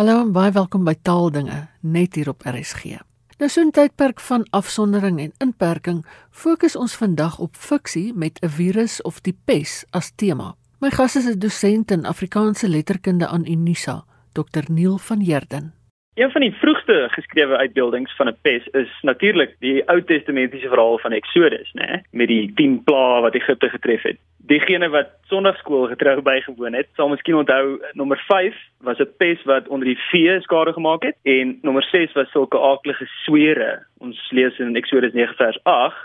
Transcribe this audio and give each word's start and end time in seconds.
Hallo 0.00 0.22
en 0.22 0.30
baie 0.32 0.48
welkom 0.56 0.86
by 0.86 0.94
Taaldinge 1.04 1.58
net 1.84 2.14
hier 2.16 2.30
op 2.30 2.46
RSG. 2.48 2.94
Nou 3.36 3.48
so 3.52 3.60
'n 3.60 3.70
tydperk 3.70 4.20
van 4.20 4.46
afsondering 4.50 5.20
en 5.20 5.32
inperking, 5.38 6.06
fokus 6.30 6.76
ons 6.76 6.94
vandag 6.96 7.38
op 7.38 7.56
fiksie 7.56 8.14
met 8.14 8.40
'n 8.40 8.48
virus 8.48 9.02
of 9.02 9.20
die 9.20 9.36
pes 9.44 9.84
as 9.90 10.10
tema. 10.16 10.56
My 10.78 10.90
gas 10.90 11.16
is 11.16 11.26
'n 11.26 11.38
dosent 11.38 11.90
in 11.90 12.06
Afrikaanse 12.06 12.68
letterkunde 12.68 13.26
aan 13.26 13.46
Unisa, 13.46 14.04
Dr 14.32 14.72
Neil 14.72 14.98
van 14.98 15.20
Heerden. 15.20 15.74
Een 16.20 16.30
van 16.30 16.40
die 16.40 16.52
vroegste 16.52 17.06
geskrewe 17.10 17.56
uitbeeldings 17.56 18.16
van 18.16 18.28
'n 18.28 18.36
pes 18.42 18.66
is 18.66 18.98
natuurlik 19.02 19.54
die 19.58 19.88
Ou 19.88 20.02
Testamentiese 20.04 20.68
verhaal 20.68 20.98
van 20.98 21.12
Exodus, 21.12 21.72
né, 21.72 22.00
met 22.10 22.28
die 22.28 22.52
10 22.54 22.82
plaae 22.84 23.20
wat 23.20 23.34
Egipte 23.34 23.68
getref 23.68 24.02
het. 24.02 24.18
Diegene 24.36 24.88
wat 24.88 25.08
Sondagskool 25.22 25.86
getrou 25.86 26.20
bygewoon 26.22 26.72
het, 26.72 26.88
sal 26.94 27.08
miskien 27.08 27.34
onthou 27.34 27.80
nommer 27.92 28.24
5 28.28 28.54
was 28.80 28.98
'n 28.98 29.08
pes 29.16 29.42
wat 29.42 29.68
onder 29.68 29.86
die 29.86 29.98
vee 30.10 30.40
skade 30.40 30.72
gemaak 30.72 31.02
het 31.02 31.16
en 31.22 31.58
nommer 31.62 31.82
6 31.82 32.12
was 32.12 32.30
sulke 32.30 32.60
aaklige 32.60 33.06
swere. 33.06 33.82
Ons 33.98 34.30
lees 34.30 34.58
in 34.58 34.76
Exodus 34.76 35.12
9 35.12 35.34
vers 35.34 35.58
8 35.62 35.96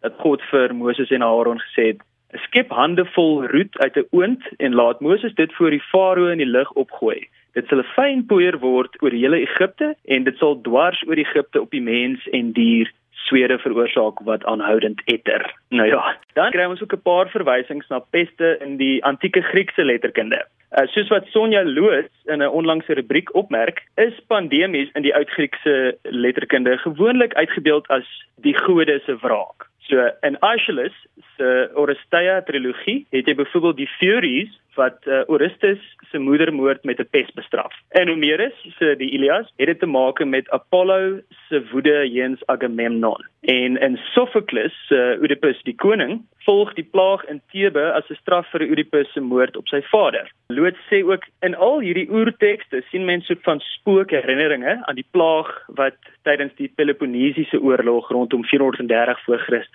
dat 0.00 0.12
God 0.16 0.42
vir 0.42 0.74
Moses 0.74 1.10
en 1.10 1.22
Aaron 1.22 1.60
gesê 1.60 1.86
het: 1.86 2.00
"Skep 2.32 2.70
hande 2.70 3.04
vol 3.04 3.46
roet 3.46 3.78
uit 3.78 3.96
'n 3.96 4.06
oond 4.10 4.42
en 4.56 4.74
laat 4.74 5.00
Moses 5.00 5.34
dit 5.34 5.52
voor 5.52 5.70
die 5.70 5.82
farao 5.90 6.26
in 6.26 6.38
die 6.38 6.46
lug 6.46 6.72
opgooi." 6.72 7.28
Dit 7.52 7.68
sal 7.68 7.78
'n 7.78 7.92
fyn 7.94 8.26
poeier 8.26 8.58
word 8.58 8.96
oor 9.02 9.10
hele 9.10 9.40
Egipte 9.40 9.94
en 10.04 10.24
dit 10.24 10.36
sal 10.38 10.60
dwars 10.62 11.02
oor 11.06 11.16
Egipte 11.16 11.60
op 11.60 11.70
die 11.70 11.84
mens 11.84 12.28
en 12.32 12.52
dier 12.52 12.90
swere 13.28 13.58
veroorsaak 13.58 14.20
wat 14.28 14.44
aanhoudend 14.44 15.02
etter. 15.04 15.44
Nou 15.68 15.88
ja, 15.88 16.16
dan 16.32 16.50
kry 16.50 16.64
ons 16.64 16.82
ook 16.82 16.94
'n 16.94 17.02
paar 17.02 17.28
verwysings 17.28 17.88
na 17.88 17.98
peste 17.98 18.56
in 18.60 18.76
die 18.76 19.04
antieke 19.04 19.42
Griekse 19.42 19.84
letterkunde. 19.84 20.40
Uh, 20.72 20.86
soos 20.86 21.08
wat 21.08 21.26
Sonja 21.26 21.64
Loos 21.64 22.08
in 22.24 22.42
'n 22.42 22.48
onlangse 22.48 22.94
rubriek 22.94 23.34
opmerk, 23.34 23.82
is 23.96 24.20
pandemies 24.26 24.88
in 24.94 25.02
die 25.02 25.14
oud-Griekse 25.14 25.98
letterkunde 26.02 26.78
gewoonlik 26.78 27.34
uitgebeeld 27.34 27.88
as 27.88 28.06
die 28.36 28.56
gode 28.58 29.00
se 29.04 29.16
wraak. 29.16 29.71
So 29.88 30.10
in 30.22 30.36
Aeschylus 30.40 30.94
se 31.36 31.70
Oresteia 31.74 32.40
trilogie 32.42 33.06
het 33.10 33.26
jy 33.26 33.34
byvoorbeeld 33.34 33.76
die 33.76 33.90
Furies 33.98 34.60
wat 34.74 35.04
uh, 35.04 35.20
Orestes 35.28 35.80
se 36.10 36.18
moedermoord 36.18 36.84
met 36.84 36.98
'n 36.98 37.08
pes 37.10 37.30
bestraf. 37.34 37.72
En 37.88 38.08
Homerus 38.08 38.56
se 38.78 38.94
die 38.96 39.10
Ilias 39.10 39.52
het 39.56 39.66
dit 39.66 39.78
te 39.78 39.86
maak 39.86 40.24
met 40.24 40.50
Apollo 40.50 41.20
se 41.48 41.62
woede 41.72 42.08
teens 42.10 42.46
Agamemnon. 42.46 43.26
En 43.40 43.76
in 43.76 43.96
Sophocles 43.96 44.86
se 44.86 45.14
uh, 45.14 45.20
Oedipus 45.20 45.62
die 45.62 45.74
koning 45.74 46.22
volg 46.44 46.72
die 46.74 46.88
plaag 46.90 47.24
in 47.24 47.40
Thebe 47.50 47.92
as 47.92 48.08
'n 48.10 48.14
straf 48.14 48.46
vir 48.50 48.60
Oedipus 48.60 49.12
se 49.12 49.20
moord 49.20 49.56
op 49.56 49.68
sy 49.68 49.82
vader. 49.82 50.30
Loods 50.46 50.78
sê 50.90 51.02
ook 51.04 51.24
in 51.40 51.54
al 51.54 51.80
hierdie 51.80 52.10
oertekste 52.10 52.82
sien 52.90 53.04
mense 53.04 53.26
soort 53.26 53.42
van 53.42 53.60
spookherinneringe 53.60 54.82
aan 54.86 54.94
die 54.94 55.10
plaag 55.10 55.48
wat 55.66 55.98
tydens 56.22 56.54
die 56.54 56.72
Peloponnesiese 56.74 57.60
oorlog 57.60 58.08
rondom 58.08 58.44
430 58.44 59.24
voor 59.24 59.38
Christus 59.38 59.71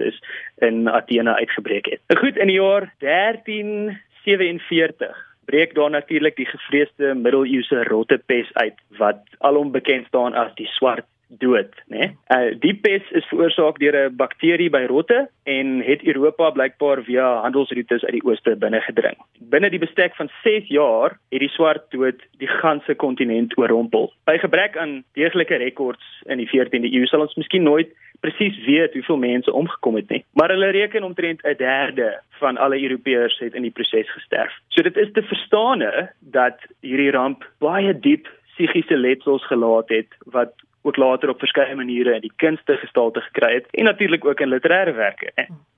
in 0.57 0.89
Athene 0.89 1.35
uitgebreek 1.35 1.85
het. 1.85 2.01
Nou 2.07 2.19
goed, 2.19 2.37
in 2.37 2.47
die 2.47 2.59
jaar 2.59 2.93
13 2.99 3.97
47 4.23 5.25
breek 5.45 5.75
daar 5.75 5.89
natuurlik 5.89 6.35
die 6.35 6.45
gevreesde 6.45 7.13
middeleeuse 7.13 7.83
rottepes 7.83 8.53
uit 8.53 8.79
wat 8.97 9.21
alom 9.37 9.71
bekend 9.71 10.07
staan 10.07 10.33
as 10.33 10.51
die 10.55 10.67
swart 10.67 11.05
dood, 11.27 11.75
né? 11.87 11.97
Nee? 11.97 12.09
Uh 12.31 12.55
die 12.59 12.73
pes 12.83 13.03
is 13.11 13.25
veroorsaak 13.31 13.79
deur 13.79 13.95
'n 13.95 14.15
bakterie 14.15 14.69
by 14.69 14.85
rotte 14.87 15.27
en 15.43 15.81
het 15.83 16.03
Europa 16.03 16.49
blykbaar 16.51 17.03
via 17.03 17.41
handelsroetes 17.41 18.03
uit 18.03 18.15
die 18.17 18.23
ooste 18.23 18.55
binne 18.55 18.81
gedring. 18.81 19.17
Binne 19.39 19.69
die 19.69 19.79
bestek 19.79 20.15
van 20.15 20.29
6 20.43 20.67
jaar 20.67 21.19
het 21.31 21.39
die 21.39 21.49
swart 21.49 21.91
dood 21.91 22.21
die 22.37 22.47
ganse 22.47 22.95
kontinent 22.95 23.57
oorrompel. 23.57 24.13
By 24.23 24.37
gebrek 24.37 24.77
aan 24.77 25.03
deeglike 25.13 25.55
rekords 25.55 26.23
in 26.25 26.37
die 26.37 26.49
14de 26.49 26.91
eeu 26.91 27.05
sal 27.05 27.21
ons 27.21 27.35
miskien 27.35 27.63
nooit 27.63 27.91
presies 28.19 28.57
weet 28.65 28.93
hoeveel 28.93 29.17
mense 29.17 29.53
omgekom 29.53 29.95
het 29.95 30.09
nie, 30.09 30.23
maar 30.33 30.49
hulle 30.49 30.69
reken 30.69 31.03
omtrent 31.03 31.43
'n 31.43 31.57
derde 31.57 32.21
van 32.39 32.57
alle 32.57 32.81
Europeërs 32.81 33.39
het 33.39 33.53
in 33.53 33.61
die 33.61 33.71
proses 33.71 34.11
gesterf. 34.11 34.53
So 34.67 34.81
dit 34.81 34.97
is 34.97 35.11
te 35.11 35.21
verstaane 35.21 36.11
dat 36.19 36.57
hierdie 36.81 37.11
ramp 37.11 37.49
baie 37.59 37.99
diep 37.99 38.27
psigiese 38.53 38.97
letsels 38.97 39.45
gelaat 39.45 39.89
het 39.89 40.07
wat 40.25 40.53
ook 40.81 40.97
later 40.97 41.29
op 41.29 41.39
verskeie 41.39 41.75
maniere 41.75 42.15
in 42.15 42.21
die 42.21 42.35
kunste 42.35 42.77
gestalte 42.77 43.21
gekry 43.21 43.53
het 43.53 43.67
en 43.71 43.89
natuurlik 43.89 44.25
ook 44.25 44.39
in 44.39 44.49
literêrewerke. 44.49 45.31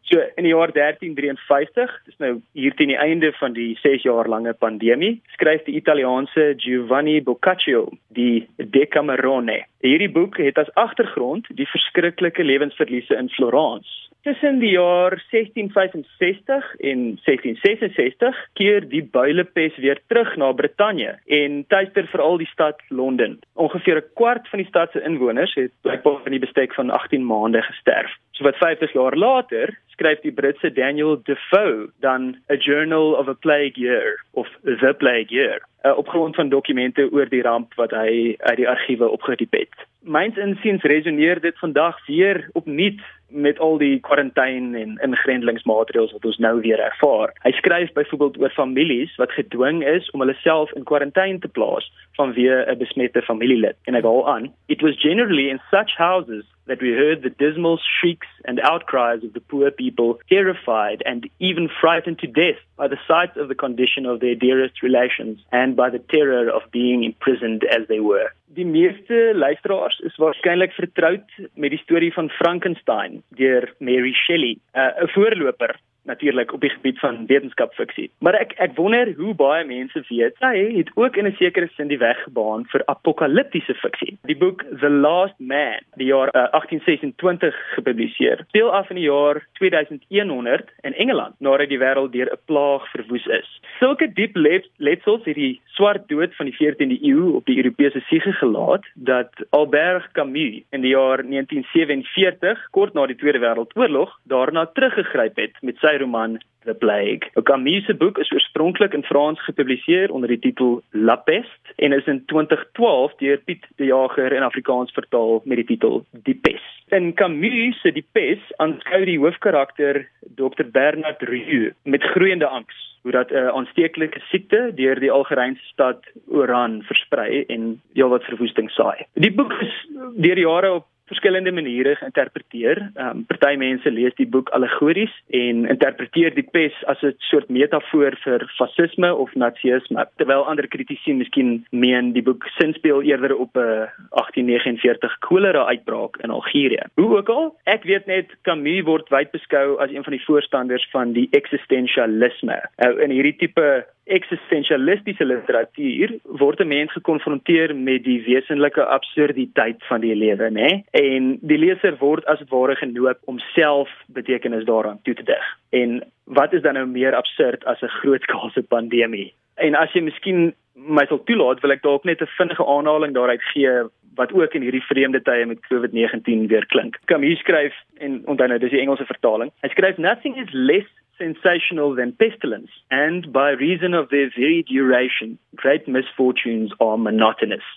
So 0.10 0.18
in 0.36 0.44
die 0.44 0.56
jaar 0.56 0.72
1353, 0.74 1.92
dis 2.06 2.18
nou 2.18 2.32
hier 2.58 2.74
teen 2.76 2.90
die 2.90 2.98
einde 2.98 3.30
van 3.38 3.54
die 3.54 3.78
6 3.82 4.08
jaar 4.08 4.28
lange 4.28 4.54
pandemie, 4.54 5.20
skryf 5.36 5.62
die 5.68 5.76
Italiaanse 5.78 6.54
Giovanni 6.58 7.20
Boccaccio 7.22 7.86
die 8.18 8.48
Decamerone. 8.58 9.62
Hierdie 9.86 10.10
boek 10.10 10.42
het 10.42 10.58
as 10.58 10.74
agtergrond 10.74 11.46
die 11.62 11.70
verskriklike 11.70 12.44
lewensverliese 12.44 13.22
in 13.22 13.30
Florence 13.30 14.10
Tussen 14.22 14.60
die 14.60 14.72
jaar 14.72 15.14
1665 15.32 16.76
en 16.80 17.00
1666 17.24 18.36
keer 18.54 18.84
die 18.90 19.04
builepes 19.04 19.78
weer 19.80 20.02
terug 20.12 20.34
na 20.36 20.52
Brittanje 20.52 21.14
en 21.26 21.64
tuister 21.72 22.08
veral 22.12 22.36
die 22.42 22.50
stad 22.52 22.82
Londen. 22.90 23.40
Ongeveer 23.54 23.98
'n 23.98 24.12
kwart 24.20 24.50
van 24.50 24.60
die 24.60 24.68
stad 24.68 24.92
se 24.92 24.99
inwoners 25.02 25.54
het 25.56 25.72
blykbaar 25.82 26.26
in 26.26 26.32
die 26.32 26.44
bestek 26.44 26.74
van 26.74 26.90
18 26.90 27.26
maande 27.26 27.62
gesterf. 27.62 28.12
So 28.32 28.44
wat 28.44 28.58
50 28.58 28.94
jaar 28.94 29.16
later 29.16 29.78
skryf 29.88 30.22
die 30.22 30.32
Britse 30.32 30.72
Daniel 30.72 31.22
Defoe 31.24 31.90
dan 32.00 32.36
A 32.52 32.56
Journal 32.56 33.14
of 33.14 33.28
a 33.28 33.34
Plague 33.34 33.76
Year 33.76 34.24
of 34.32 34.48
The 34.64 34.96
Plague 34.98 35.30
Year 35.30 35.62
uh, 35.84 35.98
op 35.98 36.08
grond 36.08 36.36
van 36.36 36.50
dokumente 36.50 37.12
oor 37.12 37.30
die 37.30 37.42
ramp 37.42 37.74
wat 37.74 37.92
hy 37.92 38.36
uit 38.38 38.58
die 38.58 38.70
argiewe 38.70 39.10
opgediep 39.10 39.54
het. 39.54 39.86
Myns 40.02 40.38
insiens 40.38 40.84
resoneer 40.84 41.42
dit 41.42 41.58
vandag 41.60 42.06
weer 42.08 42.50
opnuut 42.54 43.02
met 43.30 43.60
al 43.60 43.78
die 43.78 44.00
kwarantyne 44.00 44.78
en 44.80 44.98
ingrendelingsmaatreëls 45.06 46.12
wat 46.12 46.26
ons 46.26 46.38
nou 46.38 46.60
weer 46.62 46.80
ervaar. 46.80 47.34
Hy 47.46 47.52
skryf 47.52 47.94
byvoorbeeld 47.94 48.40
oor 48.42 48.54
families 48.56 49.16
wat 49.22 49.32
gedwing 49.32 49.84
is 49.88 50.10
om 50.12 50.24
hulle 50.26 50.38
self 50.42 50.72
in 50.78 50.88
kwarantyne 50.90 51.40
te 51.40 51.48
plaas 51.48 51.92
vanweë 52.20 52.66
'n 52.68 52.78
besmette 52.78 53.22
familielid. 53.22 53.78
En 53.86 53.94
hy 53.94 54.02
gou 54.02 54.28
aan, 54.28 54.54
it 54.68 54.82
was 54.82 55.00
generally 55.00 55.50
in 55.50 55.62
such 55.72 55.96
houses 55.98 56.46
that 56.68 56.82
we 56.82 56.92
heard 56.92 57.22
the 57.22 57.30
dismal 57.30 57.80
shrieks 58.00 58.28
and 58.46 58.60
outcries 58.60 59.24
of 59.24 59.34
the 59.34 59.40
poor 59.40 59.72
people, 59.72 60.20
terrified 60.30 61.02
and 61.06 61.30
even 61.40 61.70
frightened 61.82 62.20
to 62.20 62.28
death 62.28 62.60
by 62.78 62.88
the 62.88 63.00
sight 63.08 63.36
of 63.38 63.48
the 63.48 63.56
condition 63.56 64.06
of 64.06 64.20
their 64.20 64.36
dearest 64.36 64.84
relations 64.84 65.40
and 65.52 65.76
by 65.76 65.90
the 65.90 66.00
terror 66.00 66.50
of 66.50 66.62
being 66.72 67.04
imprisoned 67.04 67.64
as 67.64 67.88
they 67.88 68.00
were. 68.00 68.30
Die 68.56 68.66
meeste 68.66 69.34
luisteraars 69.36 70.00
is 70.04 70.16
waarskynlik 70.18 70.74
vertroud 70.74 71.28
met 71.54 71.70
die 71.70 71.82
storie 71.84 72.14
van 72.14 72.30
Frankenstein 72.30 73.22
deur 73.38 73.70
Mary 73.78 74.14
Shelley, 74.14 74.58
uh, 74.74 75.04
'n 75.04 75.12
voorloper 75.14 75.76
natuurlik 76.04 76.54
op 76.54 76.62
die 76.62 76.70
gebied 76.70 77.00
van 77.00 77.26
wetenskapfiksie. 77.26 78.10
Maar 78.20 78.34
ek 78.40 78.54
ek 78.58 78.76
wonder 78.76 79.14
hoe 79.18 79.34
baie 79.34 79.66
mense 79.66 80.04
weet 80.10 80.36
sy 80.40 80.54
het 80.78 80.90
ook 80.96 81.18
in 81.18 81.28
'n 81.28 81.36
sekere 81.40 81.70
sin 81.76 81.88
die 81.88 81.98
weg 81.98 82.18
gebaan 82.24 82.66
vir 82.72 82.84
apokaliptiese 82.86 83.74
fiksie. 83.74 84.18
Die 84.24 84.38
boek 84.38 84.66
The 84.80 84.90
Last 84.90 85.40
Man, 85.40 85.80
die 85.96 86.10
jaar 86.14 86.30
uh, 86.36 86.52
1826 86.52 87.56
gepubliseer, 87.76 88.44
speel 88.48 88.72
af 88.72 88.90
in 88.90 88.96
die 88.96 89.10
jaar 89.10 89.46
2100 89.54 90.70
in 90.82 90.94
Engeland 90.94 91.36
nadat 91.40 91.70
die 91.70 91.80
wêreld 91.80 92.12
deur 92.12 92.30
'n 92.32 92.42
plaag 92.46 92.88
verwoes 92.92 93.26
is. 93.26 93.50
Sulke 93.80 94.14
diep 94.14 94.36
letsels 94.78 95.24
het 95.26 95.36
die 95.36 95.62
swart 95.66 96.08
dood 96.08 96.36
van 96.36 96.46
die 96.46 96.56
14de 96.56 96.98
eeu 97.02 97.36
op 97.40 97.46
die 97.46 97.58
Europese 97.58 98.02
siege 98.10 98.32
gelaat 98.32 98.86
dat 98.94 99.32
Albert 99.50 100.12
Camus 100.12 100.62
in 100.76 100.82
die 100.82 100.92
jaar 100.92 101.24
1947 101.24 102.68
kort 102.72 102.94
na 102.94 103.06
die 103.06 103.16
Tweede 103.16 103.40
Wêreldoorlog 103.40 104.12
daarna 104.24 104.66
teruggegryp 104.66 105.40
het 105.40 105.56
met 105.62 105.78
sy 105.84 105.89
roman 105.98 106.40
The 106.64 106.74
Plague. 106.74 107.32
Camus 107.44 107.86
se 107.86 107.94
boek 107.94 108.18
is 108.18 108.32
oorspronklik 108.32 108.94
in 108.94 109.04
Frans 109.04 109.42
gepubliseer 109.44 110.12
onder 110.12 110.30
die 110.30 110.40
titel 110.40 110.82
La 110.92 111.16
Peste 111.16 111.74
en 111.76 111.94
is 111.94 112.06
in 112.06 112.26
2012 112.26 113.16
deur 113.16 113.38
Piet 113.38 113.66
De 113.76 113.86
Jager 113.86 114.32
in 114.32 114.44
Afrikaans 114.44 114.92
vertaal 114.92 115.42
met 115.46 115.58
die 115.58 115.66
titel 115.66 116.04
Die 116.12 116.36
Pest. 116.36 116.84
In 116.88 117.14
Camus 117.14 117.82
se 117.82 117.92
Die 117.92 118.06
Pest 118.12 118.54
aanskou 118.58 119.06
die 119.06 119.20
hoofkarakter 119.20 120.06
Dr 120.36 120.68
Bernard 120.72 121.22
Rieu 121.22 121.72
met 121.84 122.04
groeiende 122.04 122.48
angs 122.48 122.88
hoe 123.02 123.12
dat 123.12 123.32
'n 123.32 123.36
uh, 123.36 123.48
aansteeklike 123.48 124.20
siekte 124.20 124.72
deur 124.76 125.00
die 125.00 125.12
Algerynse 125.12 125.64
stad 125.64 126.04
Oran 126.28 126.82
versprei 126.84 127.44
en 127.48 127.82
heelwat 127.94 128.24
verwoesting 128.24 128.72
saai. 128.72 129.06
Die 129.14 129.32
boek 129.32 129.54
is 129.62 129.76
deur 130.16 130.40
jare 130.40 130.72
op 130.72 130.86
verskillende 131.10 131.52
maniere 131.52 131.96
geïnterpreteer. 132.00 132.82
Ehm 132.96 133.10
um, 133.10 133.26
party 133.30 133.56
mense 133.58 133.92
lees 133.92 134.16
die 134.18 134.28
boek 134.28 134.50
allegories 134.58 135.14
en 135.42 135.66
interpreteer 135.74 136.36
die 136.36 136.46
pes 136.56 136.76
as 136.92 137.02
'n 137.04 137.16
soort 137.30 137.50
metafoor 137.50 138.18
vir 138.24 138.46
fasisme 138.58 139.10
of 139.16 139.34
nazisme, 139.36 140.06
terwyl 140.18 140.46
ander 140.46 140.68
kritici 140.68 141.14
miskien 141.14 141.66
meen 141.72 142.14
die 142.14 142.24
boek 142.24 142.48
sinspeel 142.58 143.02
eerder 143.02 143.36
op 143.36 143.58
'n 143.58 143.90
1849 144.12 145.20
kolera 145.20 145.66
uitbraak 145.66 146.18
in 146.24 146.30
Algerië. 146.30 146.84
Hoe 146.96 147.18
ook 147.18 147.30
al, 147.30 147.56
ek 147.66 147.84
weet 147.84 148.06
net 148.06 148.28
Camus 148.42 148.84
word 148.86 149.10
wyd 149.10 149.32
beskou 149.32 149.78
as 149.80 149.92
een 149.92 150.04
van 150.04 150.14
die 150.14 150.26
voorstanders 150.26 150.88
van 150.92 151.14
die 151.14 151.28
existentialisme. 151.32 152.62
Nou 152.78 153.02
in 153.02 153.12
hierdie 153.12 153.36
tipe 153.36 153.86
existentialistiese 154.10 155.26
literatuur 155.26 156.16
word 156.42 156.60
'n 156.60 156.68
mens 156.68 156.92
gekonfronteer 156.92 157.76
met 157.76 158.04
die 158.04 158.22
wesenlike 158.24 158.84
absurditeit 158.84 159.84
van 159.90 160.02
die 160.02 160.16
lewe, 160.16 160.50
né? 160.50 160.70
En 161.00 161.38
die 161.42 161.58
leser 161.58 161.96
word 162.02 162.26
as 162.32 162.42
dit 162.42 162.50
ware 162.52 162.76
genoop 162.76 163.20
om 163.32 163.40
self 163.54 163.92
betekenis 164.08 164.66
daaraan 164.68 165.00
toe 165.08 165.14
te 165.16 165.24
dig. 165.24 165.46
En 165.70 166.02
wat 166.40 166.54
is 166.54 166.62
dan 166.66 166.76
nou 166.80 166.88
meer 166.88 167.16
absurd 167.16 167.64
as 167.66 167.82
'n 167.82 167.96
grootkaalse 168.02 168.64
pandemie? 168.64 169.34
En 169.56 169.76
as 169.76 169.94
jy 169.94 170.02
miskien 170.02 170.54
my 170.74 171.06
sal 171.06 171.24
toelaat, 171.24 171.60
wil 171.62 171.72
ek 171.72 171.82
dalk 171.82 172.04
net 172.04 172.22
'n 172.22 172.36
vinnige 172.38 172.66
aanhaling 172.66 173.14
daaruit 173.14 173.44
gee 173.54 173.90
wat 174.16 174.34
ook 174.34 174.54
in 174.54 174.62
hierdie 174.62 174.84
vreemde 174.84 175.22
tye 175.22 175.46
met 175.46 175.66
COVID-19 175.68 176.48
weer 176.48 176.66
klink. 176.66 177.00
Camus 177.06 177.40
skryf 177.40 177.76
en 177.98 178.22
onthou 178.26 178.48
nou 178.48 178.60
dis 178.60 178.72
die 178.72 178.82
Engelse 178.82 179.06
vertaling. 179.06 179.52
Hy 179.62 179.70
skryf 179.70 179.98
nothing 179.98 180.38
is 180.38 180.52
less 180.52 180.90
sensational 181.18 181.96
than 181.96 182.16
pestilence, 182.16 182.72
and 182.90 183.32
by 183.32 183.52
reason 183.52 183.94
of 183.94 184.10
their 184.10 184.30
very 184.36 184.64
duration, 184.64 185.38
great 185.56 185.88
misfortunes 185.88 186.74
are 186.80 186.98
monotonous. 186.98 187.68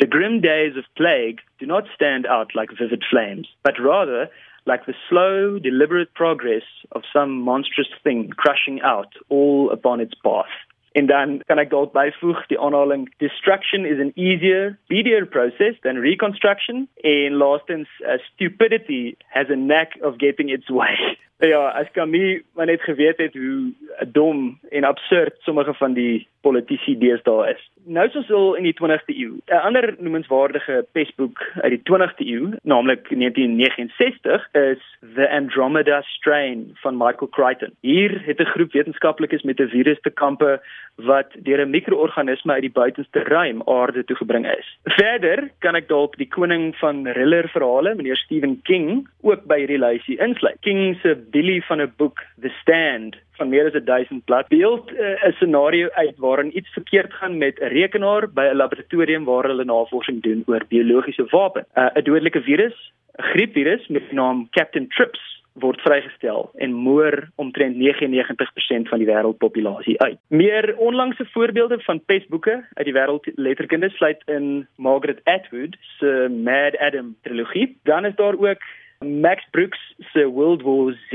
The 0.00 0.06
grim 0.06 0.40
days 0.40 0.76
of 0.76 0.84
plague 0.96 1.40
do 1.58 1.66
not 1.66 1.84
stand 1.94 2.26
out 2.26 2.54
like 2.54 2.70
vivid 2.70 3.04
flames, 3.10 3.48
but 3.62 3.74
rather 3.78 4.28
like 4.64 4.86
the 4.86 4.94
slow, 5.08 5.58
deliberate 5.58 6.14
progress 6.14 6.62
of 6.92 7.02
some 7.12 7.40
monstrous 7.40 7.88
thing 8.02 8.30
crushing 8.36 8.80
out 8.82 9.12
all 9.28 9.70
upon 9.70 10.00
its 10.00 10.14
path. 10.14 10.52
En 10.94 11.06
dan 11.06 11.40
kan 11.48 11.58
ek 11.58 11.70
dalk 11.72 11.94
byvoeg 11.96 12.42
die 12.50 12.58
aanhaling 12.60 13.06
destruction 13.22 13.86
is 13.88 14.00
an 14.00 14.12
easier, 14.12 14.76
speedier 14.84 15.24
process 15.24 15.78
than 15.84 15.96
reconstruction 15.96 16.86
and 17.02 17.38
lastens 17.40 17.88
uh, 18.04 18.18
stupidity 18.28 19.16
has 19.32 19.48
a 19.48 19.56
knack 19.56 19.96
of 20.02 20.18
getting 20.18 20.50
its 20.50 20.68
way. 20.68 20.96
Ja, 21.42 21.68
as 21.68 21.90
Camille 21.92 22.42
maar 22.54 22.66
net 22.66 22.82
geweet 22.82 23.18
het 23.18 23.32
hoe 23.32 23.72
dom 24.06 24.58
en 24.70 24.84
absurd 24.84 25.34
sommige 25.38 25.74
van 25.74 25.92
die 25.92 26.28
politici 26.40 26.98
deesdae 26.98 27.50
is. 27.54 27.62
Nou 27.84 28.06
is 28.06 28.16
ons 28.18 28.30
al 28.30 28.54
in 28.60 28.66
die 28.68 28.74
20ste 28.78 29.14
eeu. 29.14 29.38
'n 29.50 29.62
Ander 29.66 29.94
noemenswaardige 29.98 30.86
pesboek 30.92 31.42
uit 31.62 31.72
die 31.74 31.82
20ste 31.90 32.26
eeu, 32.26 32.52
naamlik 32.62 33.08
1969, 33.10 34.46
is 34.52 34.82
The 35.14 35.26
Andromeda 35.30 36.02
Strain 36.02 36.70
van 36.82 36.96
Michael 36.96 37.30
Crichton. 37.30 37.72
Hier 37.80 38.22
het 38.26 38.38
'n 38.38 38.52
groep 38.54 38.72
wetenskaplikes 38.72 39.42
met 39.42 39.60
'n 39.60 39.68
virus 39.68 40.00
te 40.00 40.10
kampe 40.10 40.60
wat 40.96 41.30
deur 41.42 41.66
'n 41.66 41.70
mikroorganisme 41.70 42.52
uit 42.52 42.60
die 42.60 42.78
buitenste 42.80 43.18
ruim 43.18 43.62
aarde 43.64 44.04
toe 44.04 44.16
gebring 44.16 44.46
is. 44.46 44.78
Verder 44.84 45.50
kan 45.58 45.74
ek 45.74 45.88
dalk 45.88 46.16
die 46.16 46.28
koning 46.28 46.76
van 46.76 47.04
thriller 47.04 47.48
verhale, 47.48 47.94
meneer 47.94 48.16
Stephen 48.16 48.60
King, 48.62 49.08
ook 49.22 49.44
by 49.44 49.58
hierdie 49.58 49.78
lysie 49.78 50.18
insluit. 50.18 50.56
King 50.60 50.98
se 51.02 51.16
Billy 51.34 51.60
van 51.68 51.80
'n 51.80 51.92
boek 51.96 52.18
The 52.40 52.52
Stand 52.60 53.16
van 53.38 53.48
meer 53.48 53.66
as 53.66 53.84
1000 53.84 54.24
blad 54.24 54.48
beeld 54.48 54.92
eh, 54.92 55.24
'n 55.24 55.28
uh, 55.28 55.34
scenario 55.34 55.88
uit 55.90 56.16
waarin 56.16 56.56
iets 56.56 56.72
verkeerd 56.72 57.12
gaan 57.12 57.38
met 57.38 57.60
'n 57.60 57.72
rekenaar 57.78 58.32
by 58.32 58.48
'n 58.50 58.56
laboratorium 58.56 59.24
waar 59.24 59.44
hulle 59.44 59.64
navorsing 59.64 60.22
doen 60.22 60.42
oor 60.46 60.64
biologiese 60.68 61.26
wapens. 61.30 61.66
Uh, 61.74 61.88
'n 61.94 62.04
Dodelike 62.04 62.42
virus, 62.42 62.92
'n 63.18 63.22
griepvirus 63.22 63.86
met 63.86 64.02
die 64.08 64.18
naam 64.18 64.48
Captain 64.50 64.88
Trips 64.88 65.42
word 65.52 65.80
vrygestel 65.84 66.50
en 66.54 66.72
moer 66.72 67.28
omtrent 67.36 67.76
99% 67.76 68.88
van 68.88 68.98
die 68.98 69.06
wêreldpopulasie 69.06 70.00
uit. 70.00 70.18
Meer 70.28 70.76
onlangse 70.76 71.26
voorbeelde 71.32 71.78
van 71.80 72.04
pestboeke 72.04 72.64
uit 72.74 72.84
die 72.88 72.94
wêreldletterkunde 72.94 73.90
sluit 73.90 74.22
in 74.26 74.66
Margaret 74.76 75.20
Atwood 75.24 75.76
se 75.98 76.28
Mad 76.30 76.78
Adam 76.78 77.16
trilogie. 77.22 77.76
Dan 77.82 78.04
is 78.04 78.14
daar 78.14 78.38
ook 78.38 78.62
Max 79.02 79.44
Brooks 79.50 79.94
se 80.12 80.30
World 80.30 80.62
War 80.62 80.94
Z 81.10 81.12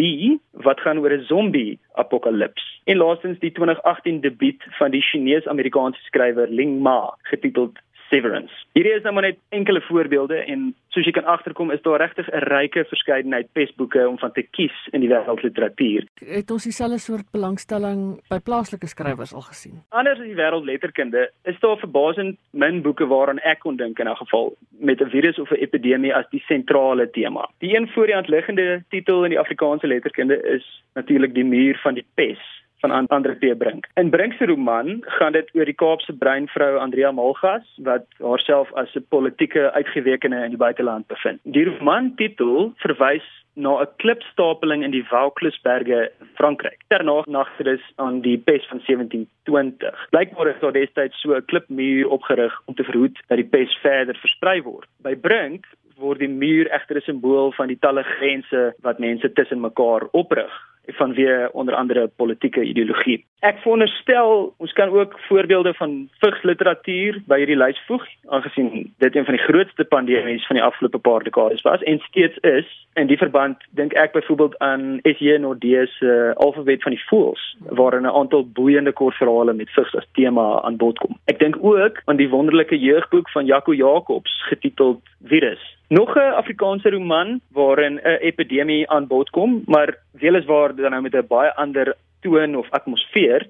wat 0.51 0.79
gaan 0.79 0.97
oor 0.97 1.11
'n 1.11 1.25
zombie 1.25 1.79
apokalips. 1.93 2.81
En 2.83 2.97
laastens 2.97 3.39
die 3.39 3.51
2018 3.51 4.21
debuut 4.21 4.63
van 4.69 4.91
die 4.91 5.01
Chinese-Amerikaanse 5.01 6.01
skrywer 6.01 6.47
Ling 6.49 6.79
Ma 6.79 7.17
getiteld 7.21 7.79
Severance. 8.09 8.53
Hierdie 8.73 8.93
is 8.95 9.03
nou 9.03 9.13
maar 9.13 9.23
net 9.23 9.39
enkele 9.49 9.81
voorbeelde 9.81 10.35
en 10.35 10.75
soos 10.95 11.05
jy 11.05 11.13
kan 11.15 11.25
agterkom 11.29 11.71
is 11.71 11.81
daar 11.85 11.99
regtig 12.01 12.27
'n 12.31 12.43
ryke 12.53 12.85
verskeidenheid 12.89 13.47
pesboeke 13.53 14.07
om 14.07 14.17
van 14.17 14.31
te 14.31 14.41
kies 14.41 14.77
in 14.91 15.01
die 15.01 15.09
wêreldliteratuur. 15.09 16.07
Het 16.25 16.51
ons 16.51 16.63
dieselfde 16.63 16.97
soort 16.97 17.31
belangstelling 17.31 18.21
by 18.29 18.39
plaaslike 18.39 18.87
skrywers 18.87 19.33
al 19.33 19.41
gesien? 19.41 19.83
Anders 19.89 20.19
as 20.19 20.25
die 20.25 20.35
wêreldletterkunde 20.35 21.29
is 21.43 21.59
daar 21.59 21.77
verbasend 21.77 22.37
min 22.51 22.81
boeke 22.81 23.07
waaraan 23.07 23.39
ek 23.39 23.59
kon 23.59 23.77
dink 23.77 23.99
in 23.99 24.07
'n 24.07 24.15
geval 24.15 24.55
met 24.79 25.01
'n 25.01 25.09
virus 25.09 25.39
of 25.39 25.51
'n 25.51 25.61
epidemie 25.61 26.15
as 26.15 26.29
die 26.29 26.43
sentrale 26.47 27.09
tema. 27.09 27.49
Die 27.59 27.75
een 27.75 27.87
voor 27.87 28.05
die 28.05 28.15
hand 28.15 28.27
liggende 28.27 28.83
titel 28.89 29.23
in 29.23 29.29
die 29.29 29.39
Afrikaanse 29.39 29.87
letterkunde 29.87 30.41
is 30.43 30.83
natuurlik 30.93 31.33
Die 31.33 31.45
muur 31.45 31.77
van 31.83 31.93
die 31.93 32.05
pes 32.15 32.39
van 32.79 33.09
Andre 33.09 33.35
P 33.35 33.57
Brink. 33.57 33.87
In 33.95 34.09
Brink 34.09 34.33
se 34.33 34.45
roman 34.45 35.01
gaan 35.01 35.31
dit 35.31 35.49
oor 35.53 35.65
die 35.65 35.75
Kaapse 35.75 36.13
breinvrou 36.13 36.77
Andrea 36.77 37.11
Malgas 37.11 37.65
wat 37.77 38.05
haarself 38.21 38.73
as 38.73 38.95
'n 38.95 39.05
politieke 39.09 39.71
uitgewekene 39.71 40.43
in 40.43 40.49
die 40.49 40.63
buiteland 40.65 41.07
bevind. 41.07 41.39
Die 41.43 41.65
roman 41.65 42.15
titel 42.15 42.73
verwys 42.75 43.25
na 43.53 43.81
'n 43.81 43.87
klipstapeling 43.97 44.83
in 44.83 44.91
die 44.91 45.03
Vauclusberge, 45.03 46.11
Frankryk. 46.33 46.79
Daarna 46.87 47.23
nagterus 47.25 47.81
aan 47.95 48.21
die 48.21 48.37
pes 48.37 48.67
van 48.67 48.79
1720. 48.85 50.07
Blykbaar 50.09 50.47
is 50.47 50.59
daar 50.59 50.71
destyds 50.71 51.21
so 51.21 51.33
'n 51.33 51.45
klipmuur 51.45 52.07
opgerig 52.07 52.61
om 52.65 52.73
te 52.73 52.83
verhoed 52.83 53.17
dat 53.27 53.37
die 53.37 53.49
pes 53.49 53.77
verder 53.81 54.15
versprei 54.15 54.61
word. 54.61 54.87
By 55.01 55.15
Brink 55.15 55.65
word 55.97 56.19
die 56.19 56.29
muur 56.29 56.67
egter 56.71 56.95
'n 56.95 57.01
simbool 57.01 57.51
van 57.51 57.67
die 57.67 57.79
talle 57.79 58.03
grense 58.03 58.73
wat 58.81 58.99
mense 58.99 59.33
tussen 59.33 59.59
mekaar 59.59 60.07
oprig 60.11 60.51
vanweë 60.95 61.49
onder 61.51 61.75
andere 61.75 62.07
politieke 62.15 62.63
ideologie. 62.63 63.25
Ek 63.45 63.59
veronderstel 63.61 64.53
ons 64.57 64.73
kan 64.73 64.89
ook 64.89 65.19
voorbeelde 65.27 65.73
van 65.77 66.09
vigsliteratuur 66.23 67.19
by 67.29 67.37
hierdie 67.43 67.57
lys 67.59 67.79
voeg, 67.85 68.05
aangesien 68.33 68.93
dit 69.03 69.15
een 69.15 69.25
van 69.25 69.37
die 69.37 69.43
grootste 69.43 69.85
pandemies 69.85 70.47
van 70.47 70.57
die 70.57 70.63
afgelope 70.63 70.97
paar 70.97 71.23
dekades 71.23 71.61
was 71.61 71.83
en 71.83 71.99
steeds 72.07 72.37
is. 72.37 72.65
In 72.95 73.11
die 73.11 73.17
verband 73.17 73.61
dink 73.77 73.93
ek 73.93 74.15
byvoorbeeld 74.17 74.57
aan 74.57 74.99
S.J. 75.03 75.37
Nordee 75.43 75.85
se 75.85 76.05
uh, 76.07 76.33
Alfabet 76.41 76.81
van 76.81 76.95
die 76.95 77.03
Voëls, 77.09 77.43
waarin 77.69 78.07
'n 78.09 78.17
aantal 78.21 78.47
boeiende 78.47 78.91
kortverhale 78.91 79.53
met 79.53 79.69
vigs 79.69 79.95
as 79.95 80.07
tema 80.13 80.61
aan 80.61 80.77
bod 80.77 80.97
kom. 80.97 81.19
Ek 81.25 81.39
dink 81.39 81.57
ook 81.61 82.01
aan 82.05 82.17
die 82.17 82.29
wonderlike 82.29 82.79
jeugboek 82.79 83.29
van 83.29 83.45
Jaco 83.45 83.73
Jacobs 83.73 84.43
getiteld 84.49 85.01
Virus 85.23 85.77
Nog 85.89 86.15
'n 86.15 86.35
Afrikaanse 86.35 86.89
roman 86.89 87.39
waarin 87.51 87.99
'n 88.03 88.19
epidemie 88.19 88.89
aan 88.89 89.07
bod 89.07 89.29
kom, 89.29 89.61
maar 89.65 89.97
weliswaar 90.11 90.75
dan 90.81 90.91
nou 90.91 91.01
met 91.01 91.15
'n 91.15 91.27
baie 91.27 91.53
ander 91.55 91.95
toon 92.21 92.55
of 92.55 92.69
atmosfeer 92.69 93.47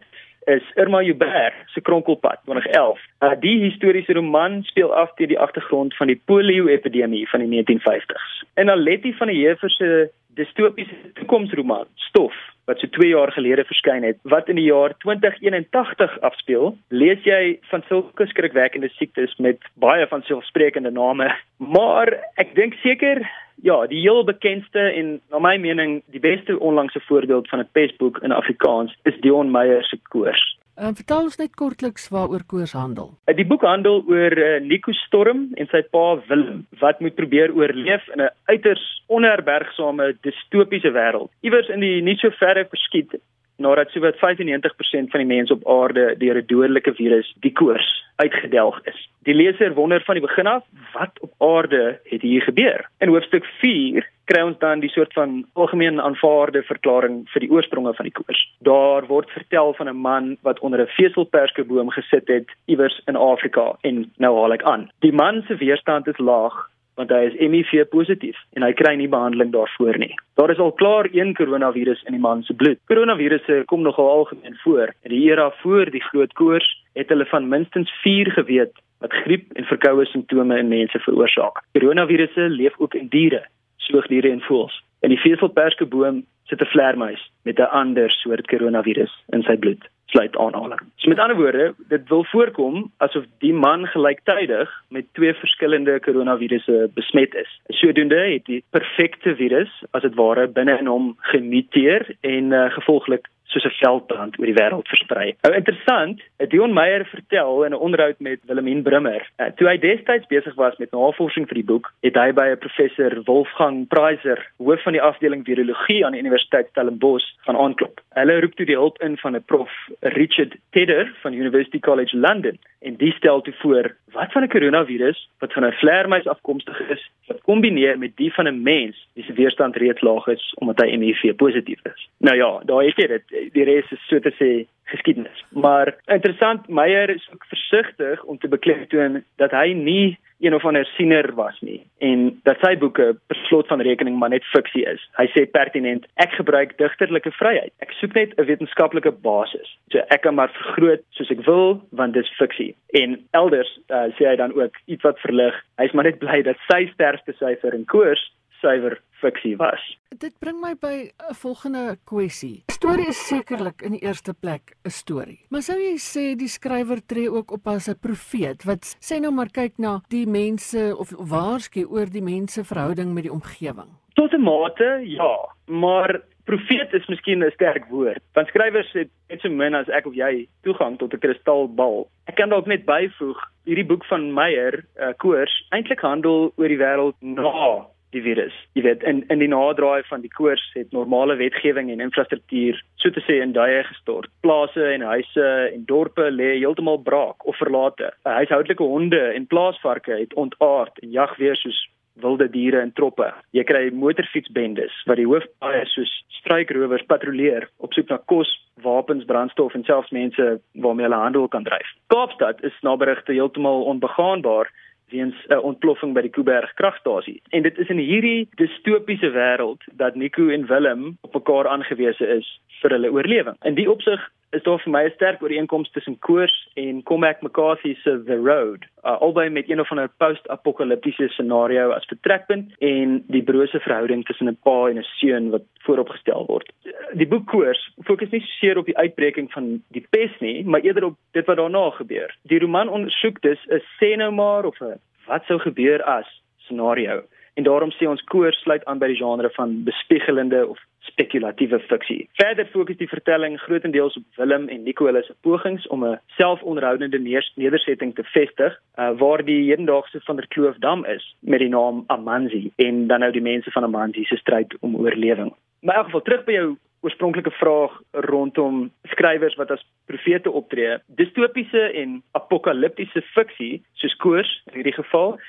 is 0.47 0.63
Irma 0.75 1.01
Joubert 1.01 1.53
se 1.65 1.81
Kronkelpad 1.81 2.39
2011. 2.43 2.99
Uh, 3.19 3.31
die 3.39 3.59
historiese 3.59 4.13
roman 4.13 4.63
speel 4.63 4.93
af 4.95 5.13
teen 5.15 5.27
die 5.27 5.39
agtergrond 5.39 5.95
van 5.95 6.07
die 6.07 6.21
polio-epidemie 6.25 7.29
van 7.29 7.43
die 7.43 7.49
1950s. 7.51 8.43
En 8.53 8.69
Aletti 8.69 9.13
van 9.13 9.27
die 9.27 9.41
Heever 9.41 9.69
se 9.69 10.09
distopiese 10.37 10.95
toekomsroman 11.13 11.85
Stof 11.95 12.35
wat 12.67 12.79
so 12.79 12.87
2 12.87 13.09
jaar 13.09 13.31
gelede 13.31 13.63
verskyn 13.67 14.03
het 14.03 14.17
wat 14.27 14.49
in 14.51 14.59
die 14.59 14.67
jaar 14.67 14.91
2081 15.03 16.17
afspeel, 16.27 16.73
lees 16.91 17.23
jy 17.23 17.57
van 17.71 17.83
sulke 17.87 18.27
skrikwekkende 18.27 18.89
siektes 18.95 19.35
met 19.43 19.63
baie 19.79 20.07
van 20.11 20.23
selfsprekende 20.27 20.91
name. 20.91 21.31
Maar 21.57 22.11
ek 22.35 22.55
dink 22.55 22.75
seker 22.83 23.23
ja, 23.61 23.87
die 23.87 24.01
heel 24.01 24.23
bekendste 24.23 24.79
en 24.79 25.17
na 25.29 25.39
my 25.39 25.57
mening 25.57 26.01
die 26.13 26.21
beste 26.21 26.59
onlangse 26.59 26.99
voorbeeld 27.07 27.49
van 27.49 27.59
'n 27.59 27.69
pesboek 27.71 28.17
in 28.17 28.31
Afrikaans 28.31 28.95
is 29.03 29.19
Dion 29.19 29.51
Meyer 29.51 29.83
se 29.83 29.97
Koors. 30.09 30.57
En 30.75 30.95
vertel 30.95 31.21
ons 31.21 31.35
net 31.35 31.55
kortliks 31.55 32.09
waaroor 32.13 32.43
Koors 32.45 32.71
handel. 32.71 33.07
Uh, 33.25 33.35
die 33.35 33.45
boek 33.45 33.63
handel 33.65 34.03
oor 34.07 34.37
uh, 34.37 34.61
Nico 34.61 34.91
Storm 34.91 35.47
en 35.53 35.67
sy 35.71 35.81
pa 35.81 36.21
Willem 36.27 36.67
wat 36.79 36.99
moet 36.99 37.15
probeer 37.15 37.53
oorleef 37.55 38.07
in 38.13 38.21
'n 38.21 38.29
uiters 38.45 39.03
onherbergsame 39.07 40.15
distopiese 40.21 40.91
wêreld. 40.91 41.31
Iewers 41.41 41.69
in 41.69 41.79
die 41.79 42.01
nie 42.01 42.15
so 42.15 42.29
verre 42.29 42.65
verskiet 42.69 43.17
nadat 43.57 43.89
sowat 43.89 44.15
95% 44.15 45.11
van 45.11 45.23
die 45.23 45.29
mense 45.35 45.53
op 45.53 45.67
aarde 45.67 46.15
deur 46.17 46.37
'n 46.37 46.45
dodelike 46.45 46.93
virus, 46.93 47.35
die 47.39 47.51
koors, 47.51 48.03
uitgedelg 48.15 48.79
is. 48.85 49.09
Die 49.23 49.33
leser 49.33 49.73
wonder 49.73 50.03
van 50.03 50.15
die 50.15 50.27
begin 50.27 50.47
af, 50.47 50.63
wat 50.93 51.11
op 51.19 51.31
aarde 51.37 51.99
het 52.03 52.21
hier 52.21 52.41
gebeur? 52.41 52.89
In 52.99 53.09
hoofstuk 53.09 53.45
4 53.45 54.07
kry 54.25 54.41
ons 54.43 54.57
dan 54.59 54.79
die 54.79 54.89
soort 54.89 55.13
van 55.13 55.45
algemeen 55.53 56.01
aanvaarde 56.01 56.63
verklaring 56.63 57.21
vir 57.31 57.43
die 57.45 57.51
oorspronge 57.51 57.93
van 57.93 58.09
die 58.09 58.13
koors. 58.13 58.41
Daar 58.59 59.07
word 59.07 59.29
vertel 59.31 59.73
van 59.73 59.89
'n 59.89 60.01
man 60.01 60.37
wat 60.41 60.59
onder 60.59 60.81
'n 60.81 60.93
veselperskeboom 60.99 61.89
gesit 61.89 62.27
het 62.27 62.49
iewers 62.65 63.01
in 63.05 63.15
Afrika 63.15 63.75
en 63.81 64.11
nou 64.17 64.33
haal 64.39 64.53
ek 64.53 64.63
aan. 64.63 64.89
Die 64.99 65.13
man 65.13 65.43
se 65.47 65.55
weerstand 65.55 66.07
is 66.07 66.17
laag 66.17 66.69
want 66.97 67.13
hy 67.13 67.27
is 67.29 67.37
HIV 67.37 67.85
positief 67.93 68.37
en 68.57 68.65
hy 68.65 68.71
kry 68.77 68.95
nie 68.97 69.09
behandeling 69.11 69.53
daarvoor 69.53 69.99
nie. 70.01 70.13
Daar 70.39 70.51
is 70.53 70.61
al 70.63 70.73
klaar 70.79 71.09
een 71.13 71.35
koronavirus 71.37 72.03
in 72.09 72.17
die 72.17 72.23
man 72.23 72.43
se 72.43 72.53
bloed. 72.53 72.81
Koronavirusse 72.89 73.63
kom 73.71 73.85
nogal 73.85 74.09
algemeen 74.09 74.57
voor. 74.63 74.93
In 75.05 75.13
die 75.13 75.23
era 75.29 75.51
voor 75.61 75.91
die 75.93 76.03
groot 76.09 76.33
koors 76.33 76.67
het 76.97 77.09
hulle 77.13 77.25
van 77.29 77.49
minstens 77.49 77.91
4 78.01 78.31
geweet 78.39 78.73
wat 79.05 79.13
griep 79.13 79.53
en 79.53 79.69
verkoue 79.69 80.05
simptome 80.05 80.57
in 80.57 80.73
mense 80.73 80.99
veroorsaak. 81.05 81.61
Koronavirusse 81.77 82.49
leef 82.49 82.73
ook 82.77 82.97
in 82.97 83.11
diere, 83.13 83.43
soogdiere 83.77 84.31
en 84.33 84.41
voëls. 84.49 84.81
In 85.05 85.13
die 85.13 85.21
veselperskeboom 85.21 86.23
sit 86.49 86.61
'n 86.61 86.71
vleermuis 86.73 87.21
met 87.43 87.59
'n 87.59 87.69
ander 87.81 88.11
soort 88.11 88.47
koronavirus 88.47 89.13
in 89.29 89.43
sy 89.43 89.55
bloed. 89.55 89.85
Sluit 90.07 90.37
aanhaling. 90.37 90.79
So 90.95 91.09
met 91.09 91.19
ander 91.19 91.35
woorde, 91.35 91.73
dit 91.91 92.09
wil 92.09 92.23
voorkom 92.31 92.91
asof 93.03 93.25
die 93.43 93.53
man 93.53 93.87
gelyktydig 93.91 94.71
met 94.89 95.05
twee 95.19 95.33
verskillende 95.33 95.99
koronavirusse 95.99 96.89
besmet 96.95 97.35
is. 97.35 97.49
Sodoende 97.67 98.19
het 98.19 98.45
die 98.45 98.63
perfekte 98.71 99.35
virus 99.35 99.83
as 99.91 100.01
dit 100.07 100.15
ware 100.15 100.47
binne 100.47 100.77
in 100.79 100.87
hom 100.87 101.15
gemuteer 101.31 102.07
en 102.21 102.53
uh, 102.55 102.69
gevolglik 102.79 103.27
soos 103.47 103.65
'n 103.65 103.77
veldbrand 103.79 104.39
oor 104.39 104.45
die 104.45 104.57
wêreld 104.57 104.87
versprei. 104.87 105.35
Nou 105.43 105.53
interessant, 105.55 106.21
Dion 106.51 106.73
Meyer 106.73 107.05
vertel 107.05 107.63
in 107.63 107.71
'n 107.71 107.83
onderhoud 107.85 108.19
met 108.19 108.39
Wilhelmine 108.45 108.81
Brummer, 108.81 109.29
uh, 109.37 109.45
toe 109.55 109.67
hy 109.67 109.77
destyds 109.77 110.27
besig 110.27 110.55
was 110.55 110.77
met 110.77 110.91
navorsing 110.91 111.47
vir 111.47 111.55
die 111.55 111.69
boek, 111.71 111.93
het 112.01 112.15
hy 112.15 112.31
by 112.31 112.47
'n 112.51 112.57
professor 112.57 113.21
Wolfgang 113.23 113.87
Preiser, 113.87 114.39
hoof 114.57 114.83
van 114.83 114.93
die 114.93 115.01
afdeling 115.01 115.45
virologie 115.45 116.05
aan 116.05 116.11
die 116.11 116.21
Universiteit 116.21 116.67
Stellenbosch, 116.69 117.27
gaan 117.45 117.57
aanklop. 117.57 118.01
Hulle 118.13 118.41
roep 118.41 118.55
toe 118.55 118.65
die 118.65 118.75
hulp 118.75 119.01
in 119.01 119.17
van 119.17 119.35
'n 119.35 119.43
prof 119.45 119.71
Richard 120.01 120.55
Tedder 120.71 121.13
van 121.21 121.33
University 121.33 121.79
College 121.79 122.17
London 122.17 122.57
en 122.81 122.95
die 122.95 123.13
stel 123.13 123.41
toe 123.41 123.53
voor 123.53 123.95
wat 124.11 124.31
van 124.31 124.43
'n 124.43 124.47
koronavirus 124.47 125.29
wat 125.39 125.53
van 125.53 125.65
'n 125.65 125.71
vleermuis 125.71 126.27
afkomstig 126.27 126.79
is, 126.89 127.09
wat 127.27 127.41
kombineer 127.41 127.97
met 127.97 128.15
die 128.15 128.33
van 128.33 128.47
'n 128.47 128.61
mens 128.61 129.07
wie 129.13 129.23
se 129.23 129.33
weerstand 129.33 129.75
reeds 129.75 130.01
laag 130.01 130.27
is 130.27 130.53
omdat 130.55 130.79
hy 130.81 130.97
HIV 130.97 131.35
positief 131.35 131.79
is. 131.85 132.09
Nou 132.17 132.35
ja, 132.35 132.61
daar 132.65 132.83
het 132.83 132.95
jy 132.97 133.07
dit 133.07 133.53
die 133.53 133.63
res 133.63 133.91
is 133.91 134.07
so 134.07 134.19
te 134.19 134.33
sê 134.39 134.67
geskiedenis. 134.91 135.43
Maar 135.49 135.95
interessant, 136.05 136.67
Meyer 136.67 137.09
is 137.09 137.27
ook 137.33 137.45
versigtig 137.49 138.23
om 138.23 138.37
te 138.37 138.47
beklemtoon 138.47 139.23
dat 139.35 139.51
hy 139.51 139.73
nie 139.73 140.17
een 140.39 140.53
of 140.53 140.65
ander 140.65 140.85
siener 140.85 141.33
was 141.33 141.59
nie 141.61 141.79
en 141.97 142.39
dat 142.43 142.59
sy 142.61 142.75
boeke 142.77 143.07
per 143.27 143.39
slot 143.47 143.67
van 143.67 143.81
rekening 143.81 144.17
maar 144.19 144.29
net 144.29 144.45
fiksie 144.51 144.83
is. 144.85 145.01
Hy 145.17 145.25
sê 145.33 145.45
pertinent, 145.49 146.05
ek 146.21 146.35
gebruik 146.37 146.75
digterlike 146.77 147.31
vryheid. 147.39 147.73
Ek 147.81 147.93
soek 147.97 148.13
net 148.13 148.37
'n 148.37 148.45
wetenskaplike 148.45 149.11
basis. 149.11 149.69
So 149.89 149.97
ek 150.13 150.21
kan 150.21 150.35
maar 150.35 150.53
vergroot 150.53 151.01
soos 151.09 151.31
ek 151.31 151.45
wil 151.45 151.81
want 151.91 152.13
dis 152.13 152.29
fiksie. 152.37 152.75
En 152.93 153.17
elders 153.31 153.79
uh, 153.89 154.13
sê 154.17 154.29
hy 154.29 154.35
dan 154.35 154.53
ook 154.53 154.77
iets 154.85 155.03
wat 155.03 155.19
verlig. 155.19 155.55
Hy's 155.77 155.93
maar 155.93 156.05
net 156.05 156.19
bly 156.19 156.41
dat 156.41 156.57
sy 156.69 156.85
sterkste 156.93 157.33
syfer 157.33 157.73
in 157.73 157.85
koers 157.85 158.21
suiwer 158.61 159.01
fiksie 159.21 159.55
was. 159.57 159.81
Dit 160.17 160.37
bring 160.39 160.59
my 160.61 160.73
by 160.75 161.11
'n 161.29 161.33
volgende 161.33 161.97
kwessie. 162.05 162.63
Storie 162.71 163.07
is 163.07 163.27
sekerlik 163.27 163.81
in 163.81 163.91
die 163.91 164.01
eerste 164.01 164.33
plek 164.33 164.75
'n 164.85 164.89
storie. 164.89 165.45
Maar 165.49 165.61
sou 165.61 165.77
jy 165.77 165.97
sê 165.97 166.35
die 166.35 166.47
skrywer 166.47 167.01
tree 167.05 167.29
ook 167.31 167.51
op 167.51 167.67
as 167.67 167.89
'n 167.89 167.99
profeet 167.99 168.63
wat 168.63 168.97
sê 168.99 169.19
nou 169.19 169.31
maar 169.31 169.49
kyk 169.49 169.77
na 169.77 170.01
die 170.09 170.25
mense 170.25 170.95
of 170.97 171.09
waarsku 171.09 171.85
oor 171.85 172.05
die 172.05 172.21
mense 172.21 172.63
verhouding 172.63 173.13
met 173.13 173.23
die 173.23 173.31
omgewing? 173.31 173.89
Tot 174.13 174.33
'n 174.33 174.41
mate, 174.41 175.01
ja, 175.03 175.35
maar 175.65 176.21
profeet 176.45 176.93
is 176.93 177.07
miskien 177.07 177.43
'n 177.43 177.51
sterk 177.51 177.85
woord. 177.89 178.21
Want 178.33 178.47
skrywers 178.47 178.91
het 178.93 179.09
net 179.29 179.41
so 179.41 179.49
min 179.49 179.75
as 179.75 179.89
ek 179.89 180.05
of 180.05 180.13
jy 180.13 180.47
toegang 180.63 180.97
tot 180.97 181.13
'n 181.13 181.19
kristalbal. 181.19 182.07
Ek 182.27 182.35
kan 182.35 182.49
dalk 182.49 182.67
net 182.67 182.85
byvoeg, 182.85 183.37
hierdie 183.65 183.85
boek 183.85 184.05
van 184.05 184.33
Meyer, 184.33 184.85
uh, 184.99 185.13
Koors, 185.17 185.67
eintlik 185.71 185.99
handel 185.99 186.53
oor 186.55 186.67
die 186.67 186.77
wêreld 186.77 187.15
na 187.19 187.87
die 188.15 188.21
virus. 188.23 188.55
Jy 188.77 188.83
weet 188.85 189.03
in 189.03 189.23
in 189.33 189.41
die 189.43 189.49
naderdraai 189.51 190.07
van 190.07 190.23
die 190.23 190.31
koors 190.31 190.63
het 190.75 190.91
normale 190.95 191.35
wetgewing 191.39 191.91
en 191.91 192.03
infrastruktuur 192.03 192.79
so 193.01 193.11
te 193.11 193.23
sê 193.25 193.41
in 193.43 193.55
duie 193.57 193.83
gestort. 193.89 194.31
Plase 194.45 194.85
en 194.93 195.05
huise 195.09 195.47
en 195.73 195.83
dorpe 195.89 196.29
lê 196.31 196.53
heeltemal 196.57 197.01
braak 197.03 197.45
of 197.47 197.59
verlate. 197.59 198.13
Huishoudelike 198.23 198.83
honde 198.83 199.21
en 199.33 199.47
plaasvarke 199.47 200.15
het 200.23 200.33
ontaard 200.33 201.03
en 201.03 201.11
jag 201.11 201.35
weer 201.37 201.55
soos 201.55 201.83
wilde 202.21 202.49
diere 202.49 202.81
in 202.81 202.93
troppe. 202.97 203.27
Jy 203.53 203.63
kry 203.69 203.83
motorfietsbendes 203.93 204.95
wat 205.09 205.19
die 205.19 205.27
hoofpaaie 205.29 205.83
soos 205.91 206.11
struikrowers 206.39 207.05
patrolleer 207.11 207.67
op 207.83 207.93
soek 207.93 208.09
na 208.09 208.17
kos, 208.31 208.49
wapens, 208.81 209.25
brandstof 209.29 209.75
en 209.77 209.85
selfs 209.85 210.13
mense 210.15 210.47
waarmee 210.83 211.07
hulle 211.07 211.21
handel 211.21 211.47
kan 211.53 211.65
dryf. 211.67 211.89
Kaapstad 212.13 212.63
is 212.67 212.75
na 212.85 212.95
berigte 212.97 213.35
heeltemal 213.35 213.85
onbegaanbaar 213.93 214.71
weens 215.09 215.35
'n 215.47 215.59
ontploffing 215.59 216.13
by 216.13 216.21
die 216.21 216.29
Kuiberg 216.29 216.73
kragstasie. 216.73 217.41
En 217.49 217.61
dit 217.63 217.77
is 217.77 217.89
in 217.89 217.97
hierdie 217.97 218.47
distopiese 218.55 219.31
wêreld 219.31 219.83
dat 219.93 220.15
Nico 220.15 220.49
en 220.49 220.65
Willem 220.67 221.17
op 221.21 221.33
mekaar 221.33 221.67
aangewese 221.67 222.27
is 222.27 222.59
vir 222.81 222.91
hulle 222.91 223.11
oorlewing. 223.11 223.55
In 223.61 223.75
die 223.75 223.91
opsig 223.91 224.31
is 224.51 224.63
daar 224.63 224.79
vir 224.79 224.91
my 224.91 225.03
'n 225.03 225.11
sterk 225.15 225.41
ooreenkoms 225.41 225.91
tussen 225.91 226.19
Koors 226.19 226.69
en 226.75 227.03
Cormac 227.03 227.41
McCarthy 227.41 227.95
se 227.95 228.23
The 228.23 228.35
Road, 228.35 228.85
uh, 229.03 229.21
albei 229.21 229.49
met 229.49 229.69
een 229.69 229.79
of 229.79 229.91
ander 229.91 230.09
post-apokaliptiese 230.17 231.27
scenario 231.27 231.91
as 231.91 232.05
vertrekpunt 232.05 232.73
en 232.79 233.23
die 233.27 233.43
brose 233.43 233.79
verhouding 233.79 234.25
tussen 234.25 234.47
'n 234.47 234.57
pa 234.63 234.87
en 234.87 234.97
'n 234.97 235.03
seun 235.03 235.49
wat 235.49 235.63
vooropgestel 235.79 236.45
word. 236.45 236.71
Die 237.13 237.27
boek 237.27 237.45
Koors 237.45 237.91
fokus 238.03 238.29
nie 238.29 238.41
seer 238.41 238.77
op 238.77 238.85
die 238.85 238.97
uitbreking 238.97 239.51
van 239.51 239.83
die 239.87 240.07
pes 240.09 240.39
nie, 240.39 240.65
maar 240.65 240.81
eerder 240.81 241.03
op 241.03 241.17
dit 241.31 241.45
wat 241.45 241.57
daarna 241.57 241.89
gebeur. 241.89 242.35
Die 242.41 242.59
roman 242.59 242.89
ondersoek 242.89 243.41
dus 243.41 243.59
'n 243.67 243.81
sê 243.99 244.15
nou 244.15 244.31
maar 244.31 244.65
of 244.65 244.79
'n 244.81 244.99
wat 245.27 245.43
sou 245.45 245.59
gebeur 245.59 246.03
as 246.03 246.41
scenario. 246.57 247.23
En 247.57 247.63
daarom 247.63 247.91
sê 247.91 248.05
ons 248.05 248.21
Koors 248.29 248.59
sluit 248.61 248.85
aan 248.85 248.99
by 249.01 249.07
die 249.09 249.17
genre 249.17 249.49
van 249.55 249.71
bespiegelende 249.83 250.59
of 250.69 250.77
spekulatiewe 251.07 251.79
fiksie. 251.89 252.27
Verder 252.37 252.67
fokus 252.69 252.99
die 252.99 253.09
vertelling 253.09 253.55
grootendeels 253.63 254.17
op 254.19 254.23
Willem 254.37 254.67
en 254.69 254.83
Nico 254.85 255.07
hulle 255.09 255.23
se 255.25 255.33
pogings 255.41 255.87
om 255.87 256.05
'n 256.05 256.19
selfonderhoudende 256.37 257.19
nedersetting 257.55 258.13
te 258.15 258.23
vestig, 258.23 258.77
uh, 258.99 259.11
waar 259.17 259.45
die 259.45 259.69
hedendaagse 259.69 260.19
van 260.27 260.35
der 260.35 260.47
Kloofdam 260.47 261.05
is 261.05 261.35
met 261.39 261.59
die 261.59 261.69
naam 261.69 262.03
Amanzi 262.07 262.71
en 262.75 263.07
dan 263.07 263.19
nou 263.19 263.31
die 263.31 263.41
mense 263.41 263.71
van 263.71 263.83
Amanzi 263.83 264.23
se 264.23 264.37
stryd 264.37 264.77
om 264.79 264.95
oorlewing. 264.95 265.53
Maar 265.81 265.95
in 265.95 265.99
elk 265.99 266.05
geval 266.05 266.21
terug 266.21 266.43
by 266.43 266.51
jou 266.51 266.77
oorspronklike 266.99 267.51
vraag 267.51 268.01
rondom 268.11 268.91
skrywers 269.03 269.55
wat 269.55 269.71
as 269.71 269.85
profete 270.05 270.51
optree. 270.51 270.97
Distopiese 271.05 271.91
en 271.93 272.23
apokaliptiese 272.31 273.21
fiksie, 273.21 273.83
soos 273.93 274.15
Koors 274.15 274.61
in 274.65 274.73
hierdie 274.73 274.97
geval, 274.97 275.39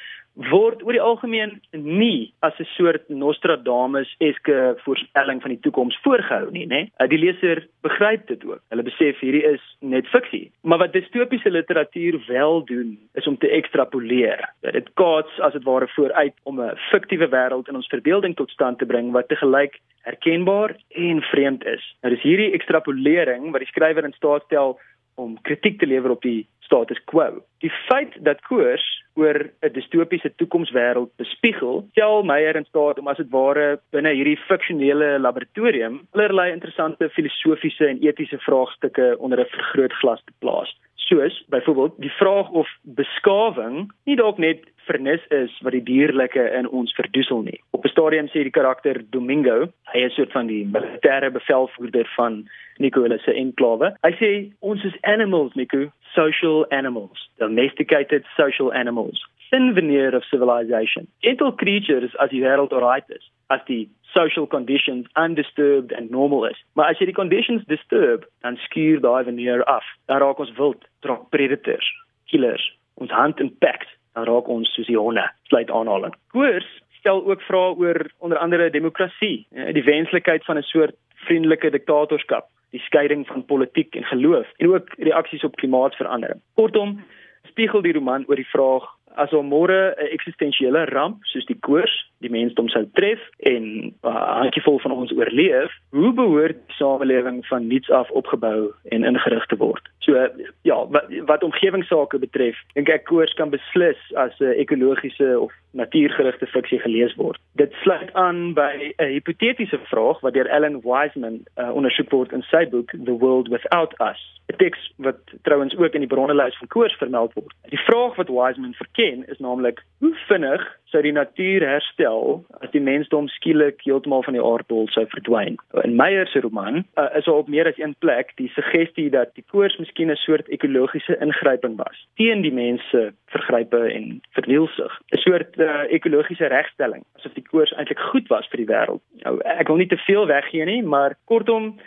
word 0.47 0.85
oor 0.87 0.95
die 0.95 1.03
algemeen 1.03 1.57
nie 1.73 2.33
as 2.47 2.55
'n 2.59 2.69
soort 2.77 3.09
Nostradamus-eske 3.09 4.79
voorspelling 4.85 5.43
van 5.43 5.51
die 5.51 5.61
toekoms 5.61 5.99
voorgehou 6.03 6.51
nie, 6.51 6.67
né? 6.67 6.91
Nee? 6.99 7.09
Die 7.09 7.19
leser 7.19 7.67
begryp 7.83 8.27
dit 8.27 8.45
ook. 8.45 8.61
Hulle 8.71 8.83
besef 8.83 9.19
hierdie 9.19 9.45
is 9.45 9.61
net 9.81 10.07
fiksie. 10.07 10.51
Maar 10.63 10.79
wat 10.79 10.93
distopiese 10.93 11.51
literatuur 11.51 12.23
wel 12.27 12.65
doen, 12.65 12.99
is 13.15 13.27
om 13.27 13.39
te 13.39 13.49
ekstrapoleer. 13.49 14.55
Dit 14.61 14.91
kaats 14.95 15.41
as 15.41 15.53
dit 15.53 15.65
ware 15.65 15.89
vooruit 15.89 16.35
om 16.45 16.61
'n 16.61 16.77
fiktiewe 16.91 17.29
wêreld 17.29 17.69
in 17.69 17.75
ons 17.75 17.89
verbeelding 17.89 18.37
tot 18.37 18.51
stand 18.51 18.79
te 18.79 18.87
bring 18.87 19.13
wat 19.13 19.29
te 19.29 19.37
gelyk 19.37 19.81
herkenbaar 20.03 20.77
en 20.89 21.21
vreemd 21.21 21.65
is. 21.65 21.97
Nou 22.03 22.15
dis 22.15 22.23
hierdie 22.23 22.53
ekstrapolering 22.53 23.51
wat 23.51 23.61
die 23.61 23.73
skrywer 23.73 24.05
in 24.05 24.13
staat 24.13 24.43
stel 24.45 24.79
om 25.19 25.37
kritiek 25.43 25.79
te 25.79 25.87
lewer 25.87 26.15
op 26.15 26.23
die 26.23 26.47
status 26.69 27.01
quo. 27.11 27.43
Die 27.65 27.73
feit 27.89 28.15
dat 28.25 28.41
koers 28.47 28.85
oor 29.19 29.39
'n 29.67 29.73
distopiese 29.73 30.31
toekomswêreld 30.37 31.11
bespiegel, 31.17 31.87
stel 31.91 32.23
Meyer 32.23 32.57
in 32.57 32.65
staat 32.65 32.99
om 32.99 33.09
as 33.09 33.17
dit 33.17 33.31
ware 33.31 33.81
binne 33.91 34.13
hierdie 34.15 34.39
fiksionele 34.49 35.19
laboratorium 35.19 36.01
allerlei 36.13 36.53
interessante 36.53 37.11
filosofiese 37.11 37.87
en 37.87 38.03
etiese 38.03 38.39
vraagstukke 38.39 39.17
onder 39.19 39.41
'n 39.41 39.51
vergrootglas 39.57 40.23
te 40.25 40.33
plaas. 40.39 40.71
Soos 41.09 41.45
byvoorbeeld 41.49 41.95
die 42.05 42.13
vraag 42.13 42.51
of 42.51 42.69
beskawing 42.83 43.89
nie 44.05 44.17
dalk 44.17 44.37
net 44.39 44.67
vernis 44.89 45.25
is 45.33 45.53
wat 45.65 45.73
die 45.73 45.85
dierlike 45.85 46.43
in 46.59 46.69
ons 46.69 46.93
verdoesel 46.97 47.41
nie. 47.47 47.61
Op 47.73 47.85
'n 47.85 47.93
stadium 47.93 48.29
sê 48.29 48.45
die 48.45 48.57
karakter 48.59 49.01
Domingo, 49.11 49.73
hy 49.93 49.99
is 50.05 50.15
soort 50.15 50.33
van 50.33 50.47
die 50.47 50.65
militêre 50.67 51.31
bevelvoerder 51.33 52.07
van 52.17 52.45
Nico 52.79 53.03
hulle 53.03 53.19
se 53.19 53.33
enklawe. 53.33 53.95
Hy 54.05 54.13
sê 54.21 54.31
ons 54.61 54.85
is 54.85 55.01
animals, 55.03 55.55
Nico, 55.55 55.91
social 56.15 56.67
animals, 56.71 57.31
domesticated 57.39 58.25
social 58.37 58.73
animals. 58.73 59.25
Thin 59.51 59.75
veneer 59.75 60.15
of 60.15 60.25
civilization. 60.25 61.07
Gentle 61.21 61.53
creatures 61.53 62.17
as 62.17 62.31
die 62.31 62.43
wêreld 62.43 62.73
alright 62.73 63.09
is, 63.09 63.31
as 63.49 63.61
die 63.67 63.89
social 64.15 64.47
conditions 64.47 65.07
undisturbed 65.17 65.93
and 65.93 66.11
normal 66.11 66.47
is. 66.47 66.57
Maar 66.73 66.91
as 66.91 66.99
jy 66.99 67.11
die 67.11 67.15
conditions 67.15 67.65
disturb, 67.69 68.25
dan 68.43 68.57
skuur 68.57 69.01
daai 69.01 69.25
veneer 69.25 69.65
af. 69.65 69.85
Dan 70.07 70.23
raak 70.25 70.39
ons 70.39 70.53
wild, 70.57 70.85
trok 71.01 71.31
predators, 71.31 71.89
killers. 72.27 72.65
Ons 72.95 73.11
hand 73.11 73.41
in 73.41 73.53
packs 73.59 73.99
dan 74.19 74.27
raak 74.27 74.49
ons 74.51 74.71
soos 74.75 74.89
die 74.91 74.99
honde 74.99 75.25
sluit 75.51 75.71
aanhaling. 75.71 76.15
Koers 76.35 76.67
stel 76.99 77.23
ook 77.31 77.43
vrae 77.47 77.75
oor 77.79 78.01
onder 78.25 78.39
andere 78.43 78.71
demokrasie, 78.75 79.47
eh, 79.55 79.73
die 79.75 79.85
wenslikheid 79.85 80.45
van 80.45 80.59
'n 80.59 80.63
soort 80.63 80.97
vriendelike 81.27 81.71
diktatorskap, 81.71 82.49
die 82.71 82.81
skeiding 82.81 83.27
van 83.27 83.45
politiek 83.45 83.95
en 83.95 84.05
geloof 84.05 84.47
en 84.59 84.75
ook 84.75 84.89
reaksies 84.99 85.45
op 85.45 85.57
klimaatsverandering. 85.57 86.41
Kortom, 86.55 87.01
spiegel 87.47 87.83
die 87.83 87.93
roman 87.93 88.25
oor 88.29 88.37
die 88.37 88.53
vraag 88.55 88.85
as 89.19 89.31
daar 89.31 89.45
môre 89.45 89.95
'n 89.95 90.13
eksistensiële 90.17 90.85
ramp 90.95 91.19
soos 91.25 91.47
die 91.47 91.59
koors 91.61 91.95
die 92.23 92.31
mensdom 92.31 92.69
sou 92.69 92.85
tref 92.99 93.21
en 93.39 93.63
'n 93.63 93.95
uh, 94.03 94.41
handjievol 94.43 94.79
van 94.79 94.93
ons 94.93 95.13
oorleef, 95.13 95.71
hoe 95.91 96.13
behoort 96.13 96.59
die 96.67 96.75
samelewing 96.75 97.47
van 97.47 97.67
niets 97.67 97.91
af 97.91 98.11
opgebou 98.11 98.73
en 98.89 99.05
ingerig 99.05 99.47
te 99.47 99.57
word? 99.57 99.89
So 99.99 100.29
ja, 100.63 100.87
wat, 100.87 101.05
wat 101.27 101.43
omgewingsake 101.43 102.19
betref, 102.19 102.57
dink 102.75 102.89
ek 102.89 103.05
koors 103.05 103.35
kan 103.35 103.51
beslis 103.51 104.01
as 104.15 104.35
'n 104.41 104.59
ekologiese 104.65 105.41
of 105.41 105.53
natuurgerigte 105.73 106.47
fiksie 106.47 106.81
gelees 106.81 107.15
word. 107.15 107.39
Dit 107.53 107.73
sluit 107.83 108.13
aan 108.13 108.55
by 108.55 108.95
'n 108.99 109.13
hipotetiese 109.13 109.79
vraag 109.91 110.21
wat 110.21 110.35
deur 110.35 110.47
Ellen 110.47 110.81
Wiseman 110.83 111.45
uh, 111.57 111.71
ondersoek 111.75 112.11
word 112.11 112.33
in 112.33 112.43
sy 112.43 112.67
boek 112.67 112.91
The 113.05 113.19
World 113.19 113.49
Without 113.49 113.95
Us. 114.01 114.23
'n 114.49 114.57
Teks 114.57 114.93
wat 114.97 115.21
trouens 115.43 115.77
ook 115.77 115.93
in 115.93 116.01
die 116.01 116.15
bronnelys 116.15 116.59
van 116.59 116.69
koors 116.69 116.97
vermeld 116.97 117.33
word. 117.33 117.55
Die 117.69 117.85
vraag 117.89 118.17
wat 118.17 118.29
Wiseman 118.29 118.75
verken 118.75 119.08
is 119.27 119.39
naamlik 119.39 119.81
hoe 120.03 120.15
vinnig 120.29 120.65
sou 120.93 121.03
die 121.05 121.13
natuur 121.13 121.65
herstel 121.67 122.39
as 122.61 122.71
die 122.73 122.83
mensdom 122.83 123.29
skielik 123.33 123.83
heeltemal 123.85 124.23
van 124.27 124.37
die 124.37 124.45
aardbol 124.45 124.89
sou 124.93 125.05
verdwyn. 125.13 125.59
In 125.85 125.97
Meyer 126.01 126.29
se 126.29 126.41
roman 126.45 126.83
uh, 127.01 127.09
is 127.19 127.27
daar 127.29 127.43
op 127.43 127.51
meer 127.53 127.69
as 127.69 127.81
een 127.81 127.95
plek 128.05 128.33
die 128.41 128.49
suggestie 128.55 129.09
dat 129.11 129.35
die 129.37 129.45
koors 129.53 129.77
miskien 129.79 130.13
'n 130.13 130.21
soort 130.25 130.49
ekologiese 130.49 131.19
ingryping 131.25 131.77
was 131.77 132.07
teen 132.21 132.43
die 132.43 132.53
mense 132.53 133.13
vergrype 133.35 133.83
en 133.97 134.21
vernielsig. 134.39 134.93
'n 135.13 135.23
Soort 135.27 135.59
uh, 135.59 135.85
ekologiese 135.93 136.47
regstelling 136.47 137.05
asof 137.17 137.33
die 137.33 137.49
koors 137.51 137.73
eintlik 137.73 138.01
goed 138.13 138.29
was 138.29 138.49
vir 138.49 138.65
die 138.65 138.73
wêreld. 138.73 139.03
Nou 139.25 139.39
ek 139.45 139.69
wil 139.69 139.77
nie 139.77 139.93
te 139.93 140.03
veel 140.07 140.27
weggee 140.27 140.65
nie, 140.65 140.83
maar 140.83 141.17
kortom 141.25 141.79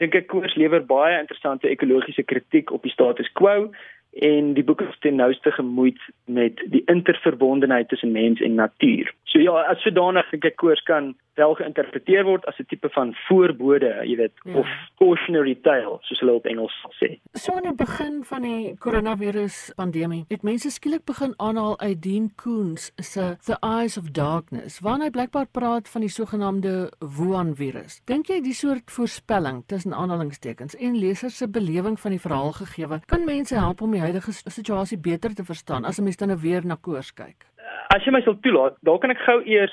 dink 0.00 0.14
ek 0.14 0.30
koors 0.32 0.54
lewer 0.56 0.84
baie 0.86 1.18
interessante 1.20 1.68
ekologiese 1.68 2.22
kritiek 2.22 2.70
op 2.72 2.82
die 2.82 2.92
status 2.92 3.28
quo 3.32 3.70
en 4.12 4.54
die 4.54 4.64
boek 4.64 4.80
is 4.80 4.98
ten 4.98 5.16
nouste 5.16 5.52
gemoeid 5.52 5.98
met 6.24 6.62
die 6.66 6.82
interverbondenheid 6.86 7.88
tussen 7.88 8.12
mens 8.12 8.40
en 8.40 8.54
natuur. 8.54 9.12
So 9.24 9.38
ja, 9.38 9.62
as 9.70 9.82
sodanig 9.82 10.32
ek 10.32 10.56
koers 10.56 10.82
kan 10.82 11.14
wel 11.34 11.54
geïnterpreteer 11.54 12.24
word 12.24 12.46
as 12.46 12.58
'n 12.58 12.66
tipe 12.68 12.88
van 12.88 13.14
voorbode, 13.28 13.90
jy 14.04 14.16
weet, 14.16 14.32
ja. 14.42 14.58
of 14.58 14.68
cautionary 14.98 15.54
tale, 15.62 15.98
soos 16.00 16.20
hulle 16.20 16.32
op 16.32 16.46
Engels 16.46 16.74
sê. 17.00 17.20
So 17.32 17.52
aan 17.52 17.62
die 17.62 17.74
begin 17.74 18.24
van 18.24 18.42
die 18.42 18.76
koronavirus 18.78 19.72
pandemie, 19.76 20.24
het 20.28 20.42
mense 20.42 20.70
skielik 20.70 21.04
begin 21.04 21.34
aanhaal 21.36 21.78
uit 21.80 22.02
Dean 22.02 22.30
Koons 22.34 22.92
se 22.96 23.36
The 23.44 23.56
Eyes 23.60 23.96
of 23.96 24.10
Darkness, 24.10 24.80
waarin 24.80 25.02
hy 25.02 25.10
blykbaar 25.10 25.46
praat 25.52 25.88
van 25.88 26.00
die 26.00 26.10
sogenaamde 26.10 26.92
Wuhan 26.98 27.54
virus. 27.54 28.00
Dink 28.04 28.26
jy 28.26 28.40
die 28.40 28.54
soort 28.54 28.90
voorspelling 28.90 29.62
tussen 29.66 29.94
aanhalingstekens 29.94 30.76
en 30.76 30.96
lesers 30.96 31.36
se 31.36 31.48
belewing 31.48 32.00
van 32.00 32.10
die 32.10 32.20
verhaal 32.20 32.52
gegee 32.52 32.80
kan 33.06 33.24
mense 33.24 33.54
help 33.54 33.82
om 33.82 33.92
die 33.94 34.00
huidige 34.00 34.32
situasie 34.32 34.98
beter 34.98 35.34
te 35.34 35.44
verstaan 35.44 35.84
as 35.84 35.98
'n 35.98 36.04
mens 36.04 36.16
dan 36.16 36.28
nou 36.28 36.38
weer 36.40 36.66
na 36.66 36.76
koers 36.80 37.12
kyk? 37.12 37.46
As 37.90 38.04
jy 38.06 38.12
my 38.14 38.20
sal 38.22 38.36
toelaat, 38.38 38.76
dalk 38.86 39.00
kan 39.02 39.10
ek 39.10 39.22
gou 39.26 39.40
eers 39.50 39.72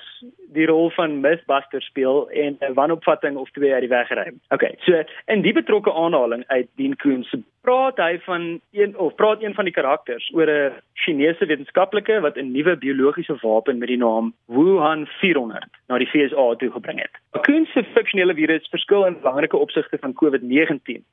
die 0.55 0.65
rol 0.65 0.87
van 0.95 1.19
Mythbuster 1.21 1.83
speel 1.85 2.23
en 2.43 2.55
'n 2.65 2.73
wanopvatting 2.73 3.35
of 3.37 3.51
twee 3.53 3.69
uit 3.73 3.83
die 3.85 3.93
weg 3.93 4.09
ry. 4.09 4.31
Okay, 4.49 4.73
so 4.85 5.03
in 5.27 5.43
die 5.45 5.53
betrokke 5.53 5.93
aanhaling 5.93 6.43
uit 6.47 6.65
Dean 6.81 6.95
Koons 6.95 7.29
praat 7.61 8.01
hy 8.01 8.17
van 8.25 8.59
een 8.73 8.97
of 8.97 9.13
praat 9.15 9.43
een 9.43 9.53
van 9.53 9.69
die 9.69 9.73
karakters 9.73 10.31
oor 10.33 10.49
'n 10.49 10.73
Chinese 10.93 11.45
wetenskaplike 11.45 12.19
wat 12.25 12.37
'n 12.37 12.51
nuwe 12.51 12.75
biologiese 12.75 13.37
wapen 13.41 13.77
met 13.77 13.87
die 13.87 14.01
naam 14.01 14.33
Wuhan 14.47 15.05
400 15.21 15.69
na 15.87 15.97
die 15.97 16.09
VSA 16.09 16.55
toe 16.55 16.71
gebring 16.71 16.99
het. 16.99 17.13
Koons 17.45 17.71
se 17.71 17.83
fiksionele 17.83 18.33
virus 18.33 18.67
verskil 18.69 19.05
in 19.05 19.21
belangrike 19.21 19.57
opsigte 19.57 19.97
van 19.97 20.13
COVID-19 20.13 21.05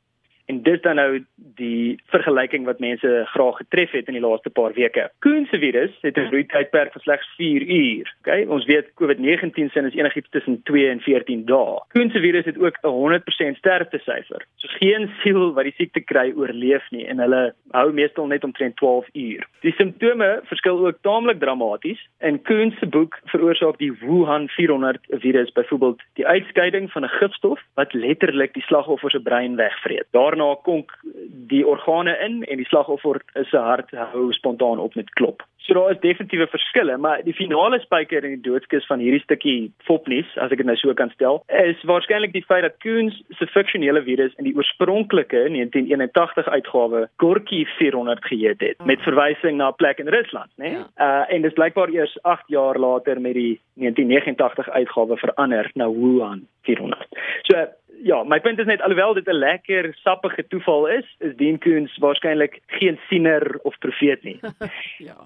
En 0.46 0.62
dis 0.62 0.80
dan 0.80 0.94
nou 0.94 1.24
die 1.36 2.00
vergelyking 2.12 2.64
wat 2.64 2.78
mense 2.78 3.10
graag 3.32 3.56
getref 3.56 3.90
het 3.90 4.08
in 4.10 4.18
die 4.18 4.22
laaste 4.24 4.50
paar 4.50 4.74
weke. 4.76 5.06
Koen 5.24 5.46
se 5.50 5.58
virus 5.58 5.92
het 6.00 6.16
'n 6.18 6.30
roeitydperk 6.30 6.92
van 6.92 7.00
slegs 7.00 7.28
4 7.36 7.62
uur. 7.62 8.14
Okay, 8.20 8.44
ons 8.44 8.64
weet 8.64 8.92
COVID-19 9.00 9.70
sin 9.72 9.84
is 9.84 9.94
enigiets 9.94 10.30
tussen 10.30 10.62
2 10.62 10.88
en 10.88 11.00
14 11.00 11.44
dae. 11.44 11.80
Koen 11.92 12.10
se 12.10 12.20
virus 12.20 12.44
het 12.44 12.58
ook 12.58 12.76
'n 12.82 12.88
100% 12.88 13.56
sterfte 13.56 13.98
syfer. 13.98 14.44
So 14.56 14.68
geen 14.68 15.10
siel 15.22 15.52
wat 15.52 15.64
die 15.64 15.74
siekte 15.76 16.00
kry 16.00 16.32
oorleef 16.36 16.90
nie 16.90 17.06
en 17.06 17.18
hulle 17.18 17.54
hou 17.70 17.92
meestal 17.92 18.26
net 18.26 18.44
omtrent 18.44 18.76
12 18.76 19.06
uur. 19.12 19.46
Die 19.60 19.72
simptome 19.72 20.40
verskil 20.44 20.86
ook 20.86 20.98
taamlik 21.00 21.40
dramaties. 21.40 22.08
In 22.20 22.42
Koen 22.42 22.74
se 22.78 22.86
boek 22.86 23.18
veroorsaak 23.24 23.78
die 23.78 23.92
Wuhan 24.00 24.48
400 24.48 24.98
virus 25.08 25.52
byvoorbeeld 25.52 26.02
die 26.12 26.26
uitskeiding 26.26 26.90
van 26.92 27.04
'n 27.04 27.16
gifstof 27.18 27.60
wat 27.74 27.92
letterlik 27.92 28.52
die 28.54 28.62
slagoffer 28.62 29.10
se 29.10 29.20
brein 29.20 29.56
wegvreet. 29.56 30.06
Daar 30.10 30.33
daarna 30.34 30.54
konk 30.66 30.92
die 31.48 31.64
organe 31.66 32.16
in 32.26 32.42
en 32.44 32.60
die 32.60 32.68
slagoffer 32.68 33.22
se 33.50 33.58
hart 33.58 33.90
hou 34.12 34.32
spontaan 34.32 34.82
op 34.82 34.94
met 34.94 35.10
klop. 35.18 35.42
So 35.64 35.72
daar 35.74 35.90
is 35.90 36.00
definitiewe 36.00 36.46
verskille, 36.52 36.96
maar 36.96 37.22
die 37.24 37.32
finale 37.34 37.78
spyker 37.80 38.24
in 38.24 38.34
die 38.36 38.50
doodskus 38.50 38.84
van 38.86 39.00
hierdie 39.00 39.22
stukkie 39.22 39.72
fopnuus, 39.88 40.28
as 40.36 40.52
ek 40.52 40.60
dit 40.60 40.68
nou 40.68 40.76
so 40.76 40.92
kan 40.92 41.08
stel, 41.14 41.40
is 41.48 41.80
waarskynlik 41.88 42.34
die 42.34 42.44
feit 42.44 42.66
dat 42.66 42.76
Koons 42.84 43.16
se 43.38 43.48
fiksionele 43.48 44.02
virus 44.04 44.34
in 44.36 44.44
die 44.44 44.52
oorspronklike 44.58 45.46
1981 45.54 46.50
uitgawe 46.52 47.06
Gorky 47.22 47.62
400 47.78 48.28
geheet 48.28 48.60
het 48.60 48.84
met 48.84 49.00
verwysing 49.08 49.56
na 49.56 49.70
'n 49.70 49.78
plek 49.80 50.02
in 50.04 50.12
Rusland, 50.12 50.50
né? 50.56 50.68
Nee? 50.68 50.76
Ja. 50.76 50.84
Uh 51.06 51.34
en 51.34 51.42
dis 51.42 51.56
blykbaar 51.56 51.88
eers 51.88 52.18
8 52.22 52.44
jaar 52.48 52.78
later 52.78 53.20
met 53.20 53.34
die 53.34 53.60
1989 53.80 54.68
uitgawe 54.68 55.16
verander 55.16 55.70
na 55.74 55.88
Wuhan 55.88 56.44
400. 56.62 57.08
So 57.42 57.66
ja, 58.04 58.22
my 58.24 58.40
punt 58.40 58.58
is 58.58 58.68
net 58.68 58.82
alhoewel 58.84 59.14
dit 59.14 59.28
'n 59.28 59.40
lekker 59.40 59.94
sappige 59.94 60.46
toeval 60.46 60.86
is, 60.88 61.06
is 61.18 61.36
Dean 61.36 61.58
Koons 61.58 61.96
waarskynlik 61.98 62.60
geen 62.66 62.98
siener 63.08 63.58
of 63.62 63.78
profeet 63.78 64.22
nie. 64.22 64.40
ja. 65.08 65.16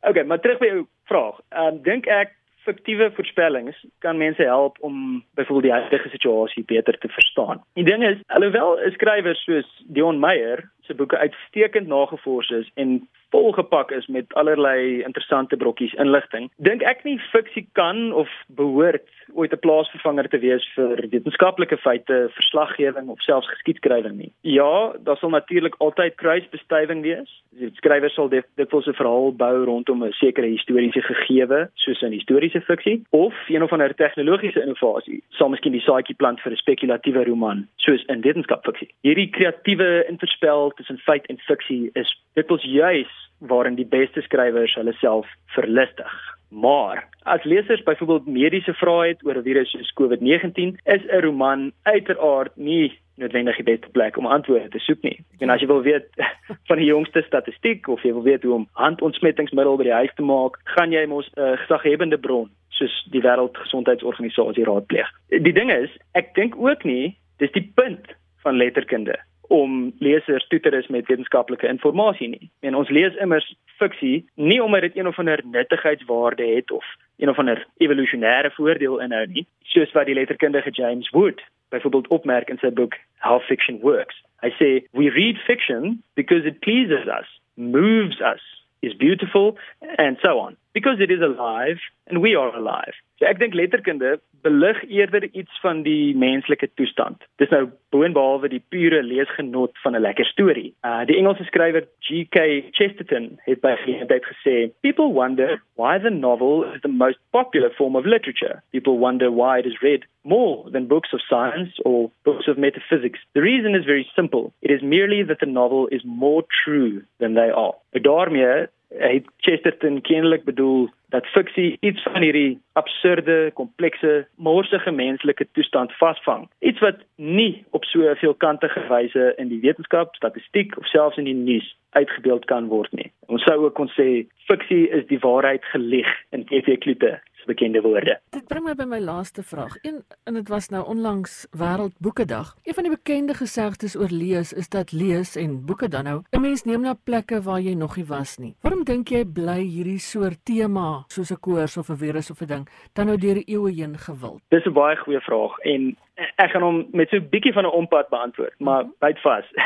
Okay, 0.00 0.22
maar 0.22 0.40
terug 0.40 0.58
by 0.58 0.66
jou 0.66 0.86
vraag. 1.04 1.40
Ehm 1.48 1.74
um, 1.74 1.82
dink 1.82 2.06
ek 2.06 2.36
fiktiewe 2.68 3.10
voorspellings 3.16 3.76
kan 3.98 4.16
mense 4.16 4.42
help 4.42 4.76
om 4.80 5.24
byvoorbeeld 5.34 5.62
die 5.62 5.80
huidige 5.80 6.08
situasie 6.08 6.64
beter 6.64 6.98
te 6.98 7.08
verstaan. 7.08 7.62
Die 7.74 7.84
ding 7.84 8.04
is, 8.04 8.18
alhoewel 8.26 8.78
'n 8.78 8.90
skrywer 8.90 9.36
soos 9.36 9.68
Dion 9.86 10.18
Meyer 10.20 10.70
se 10.88 10.96
boeke 10.96 11.20
uitstekend 11.20 11.88
nagevors 11.92 12.50
is 12.50 12.70
en 12.74 13.08
volgepak 13.30 13.90
is 13.90 14.06
met 14.06 14.34
allerlei 14.40 15.02
interessante 15.04 15.56
brokkies 15.56 15.94
inligting. 16.00 16.48
Dink 16.56 16.82
ek 16.88 17.04
nie 17.04 17.18
fiksie 17.32 17.66
kan 17.76 18.12
of 18.16 18.32
behoort 18.56 19.04
ooit 19.36 19.52
'n 19.52 19.60
plaasvervanger 19.60 20.28
te 20.28 20.38
wees 20.38 20.64
vir 20.74 20.96
wetenskaplike 21.10 21.76
feite, 21.76 22.30
verslaggewing 22.32 23.08
of 23.08 23.20
selfs 23.20 23.48
geskiedskrywing 23.48 24.16
nie. 24.16 24.32
Ja, 24.40 24.92
daar 25.04 25.16
sal 25.16 25.30
natuurlik 25.30 25.74
altyd 25.78 26.14
kruisbestuiving 26.14 27.02
wees. 27.02 27.42
Die 27.50 27.70
skrywer 27.74 28.10
sal 28.10 28.28
dit 28.28 28.46
wil 28.56 28.82
'n 28.86 28.94
verhaal 28.94 29.32
bou 29.32 29.64
rondom 29.64 30.04
'n 30.04 30.12
sekere 30.12 30.46
historiese 30.46 31.02
gegewe, 31.02 31.68
soos 31.74 32.02
in 32.02 32.12
historiese 32.12 32.60
fiksie, 32.60 33.02
of 33.10 33.34
een 33.48 33.62
of 33.62 33.72
ander 33.72 33.94
tegnologiese 33.94 34.62
innovasie. 34.62 35.22
Sal 35.28 35.48
miskien 35.48 35.72
die 35.72 35.84
saadjie 35.84 36.16
plant 36.16 36.40
vir 36.40 36.52
'n 36.52 36.56
spekulatiewe 36.56 37.24
roman, 37.24 37.68
soos 37.76 38.04
in 38.04 38.20
wetenskapfiksie. 38.20 38.88
Hierdie 39.02 39.30
kreatiewe 39.30 40.04
interspel 40.08 40.72
tussen 40.78 41.00
feit 41.04 41.26
en 41.26 41.40
fiksie 41.46 41.90
is 41.98 42.10
dit 42.38 42.50
ons 42.54 42.64
juis 42.64 43.14
waarin 43.50 43.76
die 43.78 43.86
beste 43.86 44.22
skrywers 44.26 44.74
hulle 44.78 44.94
self 45.02 45.26
verlustig. 45.54 46.14
Maar 46.48 47.04
as 47.22 47.44
lesers 47.44 47.82
byvoorbeeld 47.82 48.26
mediese 48.26 48.74
vrae 48.74 49.08
het 49.08 49.24
oor 49.24 49.36
'n 49.36 49.42
virus 49.42 49.70
soos 49.70 49.92
COVID-19, 50.00 50.78
is 50.84 51.02
'n 51.04 51.20
roman 51.20 51.72
uiteraard 51.82 52.56
nie 52.56 52.98
noodwendig 53.16 53.56
die 53.56 53.64
beste 53.64 53.88
plek 53.88 54.16
om 54.16 54.26
antwoorde 54.26 54.68
te 54.68 54.78
soek 54.78 55.02
nie. 55.02 55.20
En 55.38 55.50
as 55.50 55.60
jy 55.60 55.66
wil 55.66 55.82
weet 55.82 56.06
van 56.68 56.78
die 56.78 56.86
jongste 56.86 57.22
statistiek 57.26 57.88
of 57.88 58.02
jy 58.02 58.12
wil 58.12 58.22
weet 58.22 58.42
hoe 58.42 58.54
om 58.54 58.68
handontsmettingsmiddel 58.72 59.76
by 59.76 59.82
die 59.82 59.98
huis 60.00 60.14
te 60.14 60.22
maak, 60.22 60.58
gaan 60.64 60.92
jy 60.92 61.06
mos 61.06 61.30
'n 61.36 61.40
uh, 61.40 61.56
gesaghebende 61.58 62.18
bron 62.18 62.50
soos 62.68 62.94
die 63.10 63.20
Wêreldgesondheidsorganisasie 63.20 64.64
raadpleeg. 64.64 65.08
Die 65.28 65.52
ding 65.52 65.70
is, 65.70 65.90
ek 66.14 66.34
dink 66.34 66.56
ook 66.56 66.84
nie 66.84 67.16
dis 67.38 67.52
die 67.52 67.72
punt 67.74 68.06
van 68.42 68.56
letterkunde 68.56 69.18
om 69.48 69.92
lesers 69.98 70.46
toe 70.48 70.60
te 70.60 70.68
rus 70.68 70.86
met 70.86 71.06
wetenskaplike 71.06 71.68
inligting 71.68 72.34
nie. 72.36 72.50
En 72.60 72.74
ons 72.74 72.88
lees 72.88 73.16
immers 73.16 73.48
fiksie 73.80 74.26
nie 74.34 74.62
omdat 74.62 74.80
dit 74.80 74.96
een 74.96 75.06
of 75.06 75.18
ander 75.18 75.40
nuttigheidswaarde 75.44 76.46
het 76.54 76.70
of 76.70 76.84
een 77.16 77.28
of 77.28 77.38
ander 77.38 77.66
evolusionêre 77.76 78.50
voordeel 78.54 79.00
inhou 79.00 79.26
nie, 79.26 79.46
soos 79.62 79.92
wat 79.92 80.06
die 80.06 80.14
letterkundige 80.14 80.70
James 80.70 81.10
Wood 81.10 81.42
byvoorbeeld 81.68 82.08
opmerk 82.08 82.48
in 82.48 82.60
sy 82.60 82.70
boek 82.70 82.94
How 83.24 83.40
Fiction 83.40 83.80
Works. 83.80 84.22
Hy 84.44 84.52
sê 84.60 84.70
we 84.92 85.10
read 85.10 85.40
fiction 85.46 86.02
because 86.14 86.46
it 86.46 86.60
pleases 86.60 87.08
us, 87.08 87.28
moves 87.54 88.20
us, 88.20 88.44
is 88.80 88.94
beautiful 88.94 89.56
and 89.98 90.18
so 90.22 90.38
on 90.38 90.56
because 90.78 91.00
it 91.00 91.10
is 91.10 91.22
alive 91.30 91.80
and 92.06 92.22
we 92.22 92.34
are 92.34 92.50
alive. 92.54 92.94
So 93.18 93.26
ek 93.26 93.40
dink 93.42 93.54
letterkunde 93.58 94.18
belig 94.46 94.78
eerder 94.86 95.24
iets 95.34 95.60
van 95.64 95.82
die 95.82 96.14
menslike 96.14 96.68
toestand. 96.78 97.24
Dis 97.42 97.50
nou 97.50 97.64
boonbehalwe 97.90 98.50
die 98.52 98.62
pure 98.70 99.00
leesgenot 99.02 99.74
van 99.82 99.96
'n 99.96 100.04
lekker 100.06 100.28
storie. 100.30 100.70
Uh 100.86 101.02
die 101.08 101.16
Engelse 101.18 101.44
skrywer 101.48 101.88
G.K. 102.06 102.44
Chesterton 102.78 103.26
het 103.48 103.60
by 103.60 103.74
geleentheid 103.82 104.24
gesê, 104.30 104.70
"People 104.86 105.10
wonder 105.20 105.60
why 105.74 105.98
the 105.98 106.10
novel 106.10 106.64
is 106.74 106.80
the 106.82 106.94
most 107.04 107.18
popular 107.30 107.70
form 107.70 107.96
of 107.96 108.06
literature. 108.06 108.62
People 108.70 108.98
wonder 108.98 109.30
why 109.30 109.58
it 109.58 109.66
is 109.66 109.82
read 109.82 110.06
more 110.22 110.70
than 110.70 110.86
books 110.86 111.12
of 111.12 111.20
science 111.20 111.82
or 111.82 112.10
books 112.22 112.46
of 112.48 112.56
metaphysics. 112.56 113.20
The 113.34 113.40
reason 113.40 113.74
is 113.74 113.84
very 113.84 114.06
simple. 114.14 114.52
It 114.62 114.70
is 114.70 114.82
merely 114.82 115.24
that 115.24 115.40
the 115.40 115.50
novel 115.60 115.88
is 115.88 116.02
more 116.04 116.44
true 116.62 117.02
than 117.18 117.34
they 117.34 117.50
are." 117.50 117.74
Daarmee 117.92 118.68
het 118.88 119.24
Chesterton 119.36 120.00
kennelik 120.00 120.44
bedoel 120.44 120.88
dat 121.08 121.26
fiksie 121.26 121.76
iets 121.80 122.02
van 122.02 122.22
hierdie 122.22 122.60
absurde, 122.72 123.50
komplekse, 123.54 124.26
morsige 124.34 124.90
menslike 124.90 125.46
toestand 125.52 125.92
vasvang. 125.92 126.48
Iets 126.58 126.80
wat 126.80 126.96
nie 127.16 127.64
op 127.70 127.84
so 127.84 128.14
veelkantige 128.14 128.80
wyse 128.88 129.32
in 129.36 129.48
die 129.48 129.60
wetenskap, 129.60 130.14
statistiek 130.14 130.76
of 130.76 130.86
selfs 130.86 131.16
in 131.16 131.24
die 131.24 131.34
nuus 131.34 131.76
uitgebeeld 131.90 132.44
kan 132.44 132.68
word 132.68 132.92
nie. 132.92 133.10
Ons 133.26 133.42
sou 133.42 133.56
ook 133.64 133.74
kon 133.74 133.88
sê 133.96 134.26
fiksie 134.50 134.88
is 134.88 135.06
die 135.08 135.20
waarheid 135.24 135.64
gelieg 135.72 136.08
in 136.30 136.44
TV 136.44 136.78
Klute 136.78 137.18
bekende 137.48 137.80
woorde. 137.80 138.18
Dit 138.36 138.46
bring 138.50 138.64
my 138.66 138.74
by 138.78 138.86
my 138.88 139.00
laaste 139.00 139.42
vraag. 139.42 139.76
Een 139.82 140.02
en 140.24 140.36
dit 140.38 140.48
was 140.48 140.68
nou 140.68 140.84
onlangs 140.86 141.46
Wêreldboekedag. 141.56 142.54
Een 142.62 142.74
van 142.74 142.86
die 142.86 142.92
bekende 142.92 143.34
gesegdes 143.34 143.96
oor 143.96 144.12
lees 144.12 144.52
is 144.52 144.68
dat 144.68 144.92
lees 144.92 145.36
en 145.36 145.64
boeke 145.64 145.88
dan 145.88 146.04
nou 146.04 146.22
'n 146.30 146.40
mens 146.40 146.64
neem 146.64 146.80
na 146.80 146.94
plekke 147.04 147.42
waar 147.42 147.60
jy 147.60 147.74
nog 147.74 147.96
nie 147.96 148.06
was 148.06 148.36
nie. 148.38 148.54
Waarom 148.60 148.84
dink 148.84 149.08
jy 149.08 149.24
bly 149.24 149.62
hierdie 149.62 149.98
soort 149.98 150.44
tema 150.44 151.04
soos 151.08 151.30
'n 151.32 151.40
koors 151.40 151.76
of 151.76 151.90
'n 151.90 151.96
virus 151.96 152.30
of 152.30 152.42
'n 152.42 152.46
ding 152.46 152.68
dan 152.92 153.06
nou 153.06 153.16
deur 153.16 153.34
die 153.34 153.48
eeue 153.54 153.72
heen 153.72 153.98
gewild? 153.98 154.40
Dis 154.48 154.66
'n 154.66 154.72
baie 154.72 154.96
goeie 154.96 155.20
vraag 155.20 155.58
en 155.58 155.96
ek 156.18 156.50
gaan 156.50 156.62
hom 156.62 156.86
met 156.92 157.08
so 157.08 157.16
'n 157.16 157.28
bietjie 157.30 157.52
van 157.52 157.64
'n 157.64 157.78
ompad 157.80 158.08
beantwoord, 158.08 158.54
maar 158.58 158.84
mhm. 158.84 158.92
byt 158.98 159.20
vas. 159.20 159.46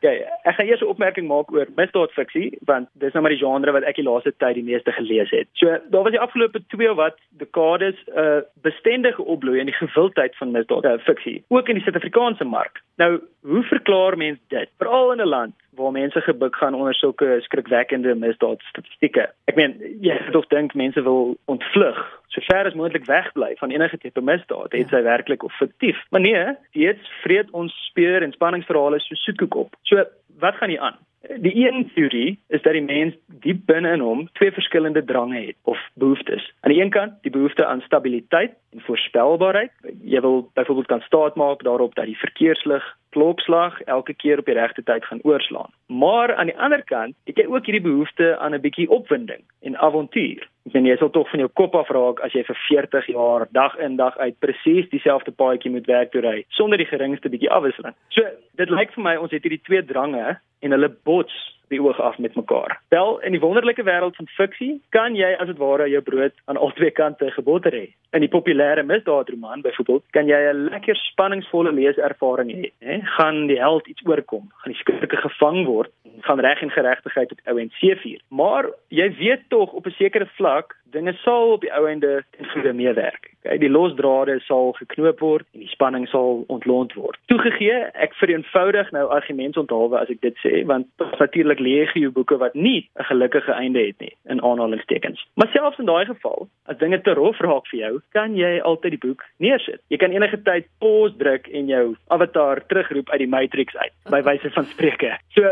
Ja, 0.00 0.10
ek 0.46 0.54
gaan 0.54 0.66
eers 0.66 0.80
'n 0.80 0.92
opmerking 0.94 1.26
maak 1.26 1.50
oor 1.52 1.66
misdaadfiksie 1.74 2.58
want 2.70 2.88
dis 2.92 3.12
nou 3.12 3.22
maar 3.22 3.34
die 3.34 3.42
genre 3.42 3.72
wat 3.72 3.82
ek 3.82 3.96
die 3.98 4.06
laaste 4.06 4.32
tyd 4.36 4.54
die 4.54 4.62
meeste 4.62 4.92
gelees 4.92 5.30
het. 5.30 5.48
So, 5.52 5.66
daar 5.90 6.02
was 6.06 6.14
die 6.14 6.20
afgelope 6.20 6.62
2 6.66 6.94
wat 6.94 7.18
dekades 7.30 7.98
'n 8.06 8.20
uh, 8.20 8.40
bestendige 8.62 9.24
opbloei 9.24 9.58
in 9.58 9.66
die 9.66 9.80
gewildheid 9.80 10.36
van 10.36 10.50
misdaadfiksie, 10.50 11.42
ook 11.48 11.68
in 11.68 11.74
die 11.74 11.82
Suid-Afrikaanse 11.82 12.44
mark. 12.44 12.82
Nou, 12.96 13.20
hoe 13.42 13.62
verklaar 13.62 14.16
mens 14.16 14.38
dit? 14.48 14.68
Veral 14.78 15.12
in 15.12 15.20
'n 15.20 15.28
land 15.28 15.54
waar 15.78 15.94
mense 15.94 16.20
gebuk 16.20 16.56
gaan 16.56 16.74
onder 16.74 16.94
sulke 16.94 17.38
skrikwekkende 17.46 18.14
misdaadstatistieke. 18.14 19.28
Ek 19.50 19.56
meen, 19.58 19.76
jy 20.04 20.18
het 20.18 20.36
of 20.36 20.46
dink 20.52 20.74
mense 20.74 21.02
wil 21.06 21.36
ontvlug, 21.50 21.98
so 22.34 22.44
ver 22.50 22.68
as 22.68 22.76
moontlik 22.78 23.06
wegbly 23.08 23.54
van 23.62 23.74
enige 23.74 23.98
tipe 23.98 24.20
misdaad, 24.20 24.72
het 24.72 24.90
ja. 24.90 24.98
sy 24.98 25.02
werklik 25.06 25.46
of 25.46 25.56
fiktief. 25.58 26.00
Maar 26.10 26.24
nee, 26.26 26.46
dit 26.76 27.12
vreet 27.22 27.50
ons 27.50 27.74
speer 27.88 28.22
en 28.26 28.34
spanningsverhale 28.36 29.00
so 29.00 29.18
soetkoek 29.24 29.54
op. 29.66 29.76
So, 29.82 30.04
wat 30.38 30.58
gaan 30.60 30.74
hier 30.74 30.84
aan? 30.90 30.98
Die 31.36 31.66
een 31.66 31.90
teorie 31.94 32.38
is 32.46 32.62
dat 32.62 32.72
die 32.72 32.82
mens 32.82 33.14
diep 33.26 33.66
binne 33.66 33.90
in 33.92 34.00
hom 34.00 34.28
twee 34.38 34.52
verskillende 34.52 35.04
drange 35.04 35.40
het 35.40 35.56
of 35.62 35.78
behoeftes. 35.94 36.52
Aan 36.60 36.72
die 36.72 36.80
een 36.82 36.90
kant 36.94 37.12
die 37.22 37.30
behoefte 37.34 37.66
aan 37.66 37.80
stabiliteit 37.80 38.54
en 38.72 38.80
voorspelbaarheid. 38.80 39.72
Jy 40.02 40.20
wil 40.20 40.50
byvoorbeeld 40.54 40.86
kan 40.86 41.00
staatmaak 41.00 41.62
daarop 41.62 41.94
dat 41.94 42.06
die 42.06 42.18
verkeerslig 42.18 42.96
klokslag 43.10 43.80
elke 43.80 44.14
keer 44.14 44.38
op 44.38 44.46
die 44.46 44.54
regte 44.54 44.82
tyd 44.82 45.04
gaan 45.04 45.20
oorslaan. 45.22 45.70
Maar 45.86 46.34
aan 46.34 46.46
die 46.46 46.58
ander 46.58 46.84
kant 46.84 47.14
het 47.24 47.36
jy 47.36 47.46
ook 47.46 47.66
hierdie 47.66 47.84
behoefte 47.84 48.38
aan 48.38 48.54
'n 48.54 48.60
bietjie 48.60 48.88
opwinding 48.90 49.42
en 49.62 49.76
avontuur. 49.76 50.48
Ek 50.66 50.72
meen 50.72 50.86
jy 50.86 50.96
sal 50.96 51.10
tog 51.10 51.30
van 51.30 51.38
jou 51.38 51.50
kop 51.52 51.74
af 51.74 51.88
raak 51.88 52.20
as 52.20 52.32
jy 52.32 52.44
vir 52.44 52.58
40 52.68 53.06
jaar 53.06 53.46
dag 53.50 53.78
in 53.78 53.96
dag 53.96 54.18
uit 54.18 54.38
presies 54.38 54.88
dieselfde 54.88 55.30
paadjie 55.30 55.70
moet 55.70 55.86
werk 55.86 56.10
toe 56.10 56.20
ry 56.20 56.44
sonder 56.48 56.78
die 56.78 56.86
geringste 56.86 57.28
bietjie 57.28 57.50
afwisseling. 57.50 57.94
So, 58.08 58.22
dit 58.54 58.70
lyk 58.70 58.92
vir 58.92 59.02
my 59.04 59.16
ons 59.16 59.30
het 59.30 59.42
hierdie 59.42 59.62
twee 59.64 59.84
drange 59.84 60.38
en 60.60 60.70
hulle 60.70 60.96
bots 61.04 61.57
die 61.68 61.80
oog 61.82 62.00
af 62.00 62.18
met 62.18 62.34
mekaar. 62.34 62.80
Wel, 62.88 63.20
in 63.20 63.32
die 63.32 63.40
wonderlike 63.40 63.82
wêreld 63.82 64.16
van 64.16 64.26
fiksie 64.26 64.80
kan 64.96 65.14
jy 65.14 65.34
as 65.38 65.46
dit 65.46 65.58
ware 65.58 65.88
jou 65.88 66.02
brood 66.02 66.34
aan 66.44 66.56
al 66.56 66.72
twee 66.72 66.90
kante 66.90 67.30
geboter 67.30 67.72
hê. 67.72 67.86
In 68.16 68.24
die 68.24 68.32
populêre 68.32 68.82
misdaadroman 68.82 69.62
byvoorbeeld, 69.66 70.04
kan 70.16 70.26
jy 70.26 70.40
'n 70.52 70.68
lekker 70.70 70.96
spanningsvolle 70.96 71.72
leeservaring 71.72 72.50
hê, 72.50 72.72
hè? 72.80 73.00
Gaan 73.16 73.46
die 73.46 73.58
held 73.58 73.86
iets 73.86 74.06
oorkom, 74.06 74.48
gaan 74.60 74.72
die 74.72 74.80
skurke 74.80 75.16
gevang 75.16 75.66
word, 75.66 75.90
gaan 76.20 76.40
reg 76.40 76.62
en 76.62 76.70
geregtigheid 76.70 77.32
op 77.32 77.40
ou 77.44 77.58
en 77.58 77.70
seevier. 77.70 78.20
Maar 78.28 78.70
jy 78.88 79.12
weet 79.16 79.48
tog 79.48 79.72
op 79.72 79.86
'n 79.86 79.98
sekere 79.98 80.26
vlak 80.26 80.76
dinge 80.92 81.12
sal 81.22 81.52
op 81.56 81.64
die 81.64 81.72
ou 81.74 81.86
ende 81.88 82.24
ten 82.36 82.48
goeie 82.52 82.72
meewerk. 82.72 83.30
Okay, 83.42 83.58
die 83.62 83.70
losdrade 83.70 84.38
sal 84.46 84.72
geknoop 84.78 85.20
word 85.22 85.46
en 85.54 85.62
die 85.62 85.70
spanning 85.70 86.08
sal 86.10 86.42
ontlont 86.52 86.94
word. 86.98 87.18
Toegegee, 87.30 87.76
ek 87.94 88.16
vereenvoudig 88.18 88.90
nou 88.96 89.04
argumentonthaalwe 89.14 90.00
as 90.00 90.10
ek 90.12 90.22
dit 90.26 90.40
sê, 90.42 90.64
want 90.68 90.88
natuurlik 91.20 91.62
legio 91.62 92.10
boeke 92.14 92.38
wat 92.42 92.54
nie 92.54 92.88
'n 92.98 93.08
gelukkige 93.10 93.52
einde 93.52 93.86
het 93.86 93.98
nie 94.00 94.14
in 94.26 94.42
aanhalingstekens. 94.42 95.24
Maar 95.36 95.50
selfs 95.52 95.78
in 95.78 95.86
daai 95.86 96.06
geval, 96.06 96.48
as 96.66 96.78
dinge 96.78 97.00
te 97.00 97.14
rof 97.14 97.38
raak 97.40 97.66
vir 97.70 97.80
jou, 97.80 98.00
kan 98.12 98.36
jy 98.36 98.60
altyd 98.60 98.98
die 98.98 99.06
boek 99.08 99.22
neersit. 99.38 99.80
Jy 99.88 99.96
kan 99.96 100.12
enige 100.12 100.42
tyd 100.42 100.66
pause 100.80 101.16
druk 101.16 101.48
en 101.48 101.66
jou 101.66 101.96
avatar 102.08 102.66
terugroep 102.66 103.10
uit 103.10 103.18
die 103.18 103.28
matrix 103.28 103.76
uit, 103.76 103.92
by 104.10 104.22
wyse 104.22 104.50
van 104.50 104.64
spreke. 104.64 105.18
So 105.34 105.42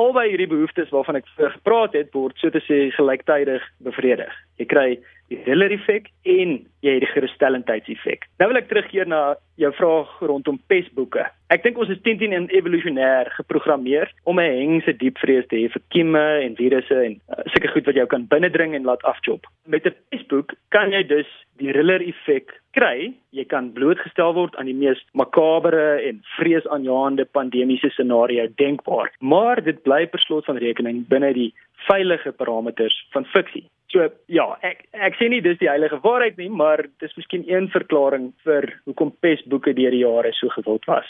albei 0.00 0.28
hierdie 0.30 0.48
behoeftes 0.50 0.92
waarvan 0.94 1.20
ek 1.20 1.28
gepraat 1.36 1.96
het 1.98 2.12
word 2.16 2.38
so 2.40 2.50
te 2.50 2.62
sê 2.64 2.84
gelyktydig 2.96 3.64
bevredig. 3.84 4.32
Jy 4.60 4.66
kry 4.70 4.88
die 5.32 5.40
Hiller 5.46 5.72
effek 5.74 6.10
en 6.28 6.58
jy 6.84 6.96
het 6.96 7.04
die 7.04 7.12
gerusstellendheidseffek. 7.14 8.26
Nou 8.40 8.50
wil 8.50 8.60
ek 8.60 8.68
terugkeer 8.70 9.08
na 9.08 9.22
jou 9.60 9.70
vraag 9.76 10.10
rondom 10.26 10.58
pesboeke. 10.70 11.24
Ek 11.52 11.62
dink 11.64 11.78
ons 11.80 11.90
is 11.92 12.00
teen 12.04 12.18
teen 12.20 12.48
evolusionêr 12.50 13.30
geprogrammeer 13.36 14.10
om 14.24 14.40
'n 14.40 14.58
hengse 14.58 14.96
diepvrees 14.98 15.46
te 15.48 15.56
hê 15.56 15.68
vir 15.70 15.82
kieme 15.94 16.24
en 16.44 16.56
virusse 16.56 16.98
en 17.06 17.14
uh, 17.14 17.44
sulke 17.52 17.72
goed 17.72 17.86
wat 17.86 17.94
jou 17.94 18.06
kan 18.06 18.26
binnendring 18.26 18.74
en 18.74 18.88
laat 18.88 19.02
afchop. 19.02 19.46
Met 19.66 19.86
'n 19.86 19.94
pesboek 20.10 20.54
kan 20.70 20.92
jy 20.92 21.02
dus 21.06 21.28
die 21.58 21.70
Hiller 21.70 22.00
effek 22.00 22.60
kry. 22.72 23.12
Jy 23.30 23.44
kan 23.44 23.72
blootgestel 23.72 24.34
word 24.34 24.56
aan 24.56 24.66
die 24.66 24.74
mees 24.74 25.00
makabere 25.12 26.00
en 26.08 26.22
vreesaanjaende 26.38 27.24
pandemiese 27.24 27.90
scenario 27.90 28.48
denkbaar. 28.56 29.12
Maar 29.20 29.62
dit 29.62 29.82
bly 29.82 30.06
per 30.06 30.20
slot 30.20 30.44
van 30.44 30.56
rekening 30.56 31.06
binne 31.08 31.32
die 31.32 31.52
veilige 31.86 32.32
parameters 32.32 32.96
van 33.12 33.24
fiksie. 33.24 33.64
So 33.92 34.06
ja, 34.32 34.46
ek 34.64 34.86
ek 34.92 35.18
sê 35.20 35.28
nie 35.28 35.42
dis 35.44 35.58
die 35.60 35.68
heilige 35.68 35.98
waarheid 36.00 36.38
nie, 36.40 36.48
maar 36.48 36.80
dis 37.02 37.12
miskien 37.18 37.44
een 37.48 37.68
verklaring 37.68 38.30
vir 38.46 38.70
hoekom 38.88 39.12
pesboeke 39.20 39.74
deur 39.76 39.92
die 39.92 40.00
jare 40.00 40.32
so 40.38 40.48
gewild 40.56 40.88
was. 40.88 41.08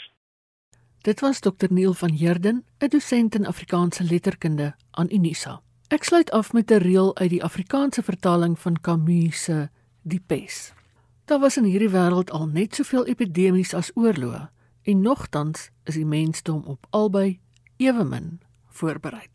Dit 1.03 1.23
was 1.23 1.39
Dr 1.43 1.71
Neil 1.71 1.93
van 1.93 2.11
Heerden, 2.11 2.63
'n 2.79 2.89
dosent 2.91 3.35
in 3.35 3.47
Afrikaanse 3.47 4.03
letterkunde 4.03 4.73
aan 4.91 5.11
Unisa. 5.11 5.61
Ek 5.89 6.03
sluit 6.03 6.31
af 6.31 6.53
met 6.53 6.71
'n 6.71 6.83
reël 6.83 7.15
uit 7.15 7.29
die 7.29 7.43
Afrikaanse 7.43 8.03
vertaling 8.03 8.59
van 8.59 8.81
Camus 8.81 9.43
se 9.43 9.69
Die 10.03 10.23
Pes. 10.27 10.73
Daar 11.25 11.39
was 11.39 11.57
in 11.57 11.63
hierdie 11.63 11.89
wêreld 11.89 12.31
al 12.31 12.47
net 12.47 12.75
soveel 12.75 13.05
epidemies 13.05 13.73
as 13.73 13.91
oorloë 13.95 14.49
en 14.83 15.01
nogtans 15.01 15.71
is 15.83 15.95
die 15.95 16.05
mensdom 16.05 16.63
op 16.65 16.85
albei 16.89 17.39
ewe 17.77 18.03
min 18.03 18.39
voorberei. 18.67 19.27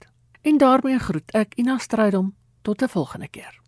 En 0.43 0.59
daarmee 0.59 0.99
groet 0.99 1.31
ek 1.33 1.55
Ina 1.55 1.79
Strydom 1.79 2.35
tot 2.69 2.83
'n 2.83 2.89
volgende 2.89 3.29
keer. 3.29 3.68